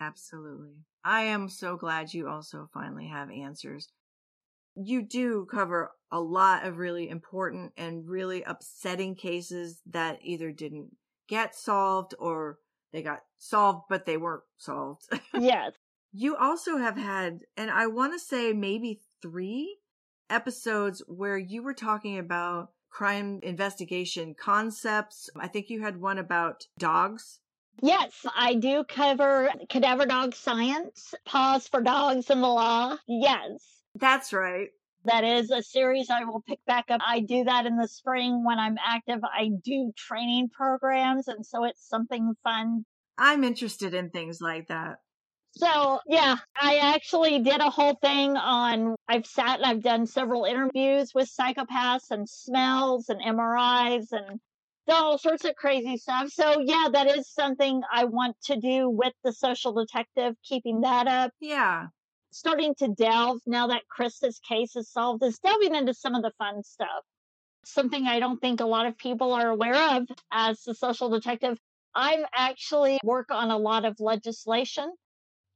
[0.00, 0.74] Absolutely.
[1.04, 3.88] I am so glad you also finally have answers.
[4.74, 10.96] You do cover a lot of really important and really upsetting cases that either didn't
[11.28, 12.58] get solved or
[12.92, 15.02] they got solved, but they weren't solved.
[15.34, 15.72] yes.
[16.12, 19.78] You also have had, and I want to say maybe three
[20.28, 25.30] episodes where you were talking about crime investigation concepts.
[25.36, 27.40] I think you had one about dogs.
[27.80, 32.96] Yes, I do cover cadaver dog science, pause for dogs and the law.
[33.08, 33.64] Yes.
[33.94, 34.68] That's right.
[35.04, 37.00] That is a series I will pick back up.
[37.04, 39.20] I do that in the spring when I'm active.
[39.24, 42.84] I do training programs, and so it's something fun.
[43.18, 44.98] I'm interested in things like that.
[45.54, 48.96] So, yeah, I actually did a whole thing on.
[49.06, 54.40] I've sat and I've done several interviews with psychopaths and smells and MRIs and
[54.86, 56.30] done all sorts of crazy stuff.
[56.30, 61.06] So, yeah, that is something I want to do with the social detective, keeping that
[61.06, 61.32] up.
[61.38, 61.88] Yeah.
[62.30, 66.32] Starting to delve now that Krista's case is solved, is delving into some of the
[66.38, 67.04] fun stuff.
[67.66, 71.58] Something I don't think a lot of people are aware of as the social detective.
[71.94, 74.90] I'm actually work on a lot of legislation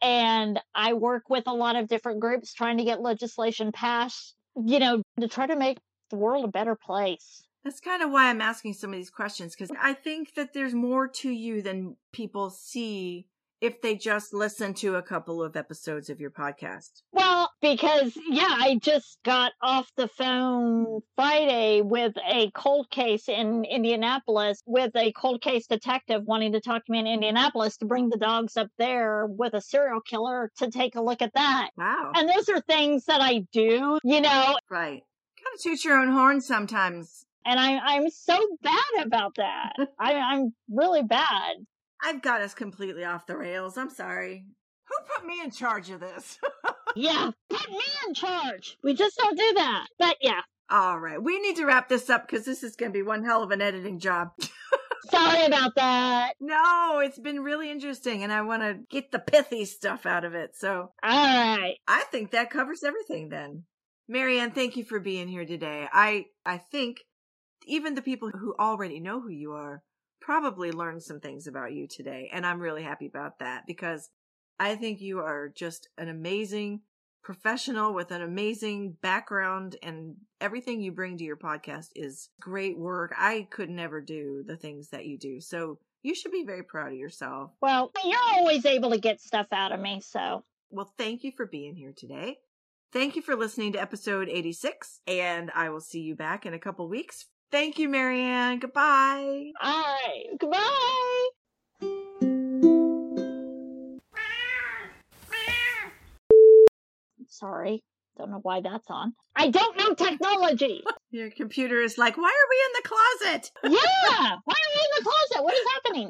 [0.02, 4.78] and I work with a lot of different groups trying to get legislation passed, you
[4.78, 5.78] know, to try to make
[6.10, 7.42] the world a better place.
[7.64, 10.74] That's kind of why I'm asking some of these questions because I think that there's
[10.74, 13.26] more to you than people see
[13.60, 17.02] if they just listen to a couple of episodes of your podcast?
[17.12, 23.64] Well, because, yeah, I just got off the phone Friday with a cold case in
[23.64, 28.08] Indianapolis with a cold case detective wanting to talk to me in Indianapolis to bring
[28.08, 31.70] the dogs up there with a serial killer to take a look at that.
[31.76, 32.12] Wow.
[32.14, 34.56] And those are things that I do, you know.
[34.70, 35.02] Right.
[35.42, 37.24] Gotta toot your own horn sometimes.
[37.46, 39.74] And I, I'm so bad about that.
[40.00, 41.56] I, I'm really bad.
[42.02, 43.76] I've got us completely off the rails.
[43.76, 44.44] I'm sorry.
[44.88, 46.38] Who put me in charge of this?
[46.96, 48.76] yeah, put me in charge.
[48.82, 49.86] We just don't do that.
[49.98, 50.40] But yeah.
[50.70, 51.22] All right.
[51.22, 53.50] We need to wrap this up because this is going to be one hell of
[53.50, 54.30] an editing job.
[55.10, 56.32] Sorry about that.
[56.40, 60.34] No, it's been really interesting and I want to get the pithy stuff out of
[60.34, 60.56] it.
[60.56, 61.76] So, all right.
[61.86, 63.64] I think that covers everything then.
[64.10, 65.88] MaryAnne, thank you for being here today.
[65.92, 66.98] I I think
[67.66, 69.82] even the people who already know who you are
[70.26, 72.28] probably learned some things about you today.
[72.32, 74.10] And I'm really happy about that because
[74.58, 76.80] I think you are just an amazing
[77.22, 83.14] professional with an amazing background and everything you bring to your podcast is great work.
[83.16, 85.40] I could never do the things that you do.
[85.40, 87.52] So you should be very proud of yourself.
[87.62, 90.42] Well, you're always able to get stuff out of me, so.
[90.70, 92.38] Well, thank you for being here today.
[92.92, 96.58] Thank you for listening to episode 86, and I will see you back in a
[96.58, 97.26] couple weeks.
[97.50, 98.60] Thank you, MaryAnne.
[98.60, 99.52] Goodbye.
[99.62, 100.24] All right.
[100.38, 101.28] Goodbye.
[107.28, 107.82] Sorry.
[108.18, 109.12] Don't know why that's on.
[109.36, 110.82] I don't know technology.
[111.10, 113.50] Your computer is like, why are we in the closet?
[113.64, 114.36] yeah.
[114.44, 115.44] Why are we in the closet?
[115.44, 116.08] What is happening?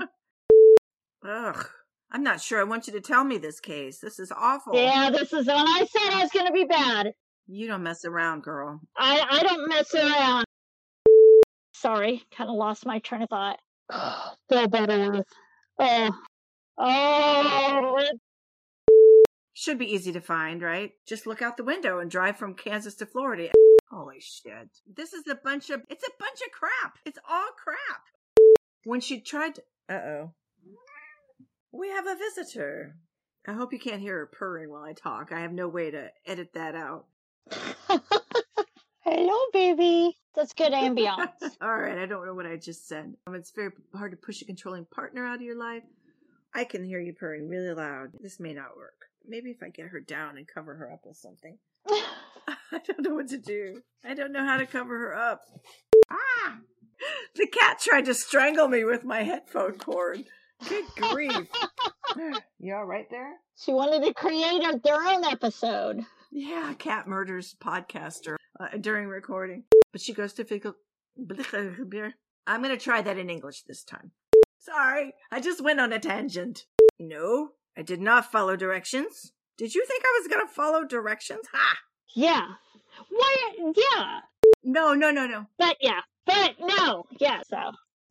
[1.28, 1.66] Ugh.
[2.12, 3.98] I'm not sure I want you to tell me this case.
[3.98, 4.74] This is awful.
[4.76, 7.12] Yeah, this is when I said I was going to be bad.
[7.48, 8.80] You don't mess around, girl.
[8.96, 10.45] I, I don't mess around.
[11.80, 13.58] Sorry, kind of lost my train of thought.
[14.48, 15.24] Feel better.
[15.78, 16.10] Oh.
[16.78, 17.98] Oh.
[19.52, 20.92] Should be easy to find, right?
[21.06, 23.50] Just look out the window and drive from Kansas to Florida.
[23.90, 24.68] Holy shit.
[24.86, 26.98] This is a bunch of, it's a bunch of crap.
[27.04, 28.02] It's all crap.
[28.84, 30.32] When she tried to, uh oh.
[31.72, 32.96] We have a visitor.
[33.46, 35.30] I hope you can't hear her purring while I talk.
[35.30, 37.04] I have no way to edit that out.
[39.08, 40.18] Hello, baby.
[40.34, 41.28] That's good ambiance.
[41.60, 43.14] All right, I don't know what I just said.
[43.28, 45.84] Um, it's very hard to push a controlling partner out of your life.
[46.52, 48.08] I can hear you purring really loud.
[48.20, 49.04] This may not work.
[49.24, 51.56] Maybe if I get her down and cover her up with something.
[51.88, 53.80] I don't know what to do.
[54.04, 55.42] I don't know how to cover her up.
[56.10, 56.58] Ah!
[57.36, 60.24] The cat tried to strangle me with my headphone cord.
[60.68, 61.46] Good grief.
[62.58, 63.34] you all right there?
[63.56, 66.04] She wanted to create a, their own episode.
[66.32, 69.64] Yeah, cat murders podcaster uh, during recording.
[69.92, 70.74] But she goes to Fickle.
[71.18, 74.12] I'm going to try that in English this time.
[74.58, 76.66] Sorry, I just went on a tangent.
[76.98, 79.32] No, I did not follow directions.
[79.56, 81.46] Did you think I was going to follow directions?
[81.52, 81.76] Ha!
[82.14, 82.46] Yeah.
[83.10, 83.36] Why?
[83.76, 84.20] Yeah.
[84.64, 85.46] No, no, no, no.
[85.58, 86.00] But yeah.
[86.26, 87.04] But no.
[87.20, 87.56] Yeah, so.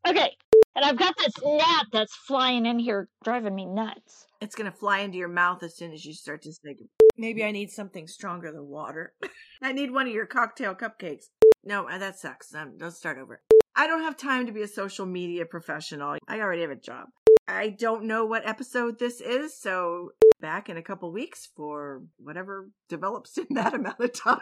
[0.08, 0.32] Okay.
[0.76, 4.26] And I've got this gnat that's flying in here driving me nuts.
[4.42, 6.76] It's going to fly into your mouth as soon as you start to say,
[7.18, 9.14] maybe I need something stronger than water.
[9.62, 11.26] I need one of your cocktail cupcakes.
[11.64, 12.54] No, uh, that sucks.
[12.54, 13.42] Um, let's start over.
[13.76, 16.18] I don't have time to be a social media professional.
[16.28, 17.08] I already have a job.
[17.48, 20.12] I don't know what episode this is, so
[20.42, 24.40] back in a couple weeks for whatever develops in that amount of time.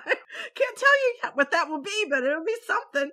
[0.56, 3.12] Can't tell you yet what that will be, but it'll be something.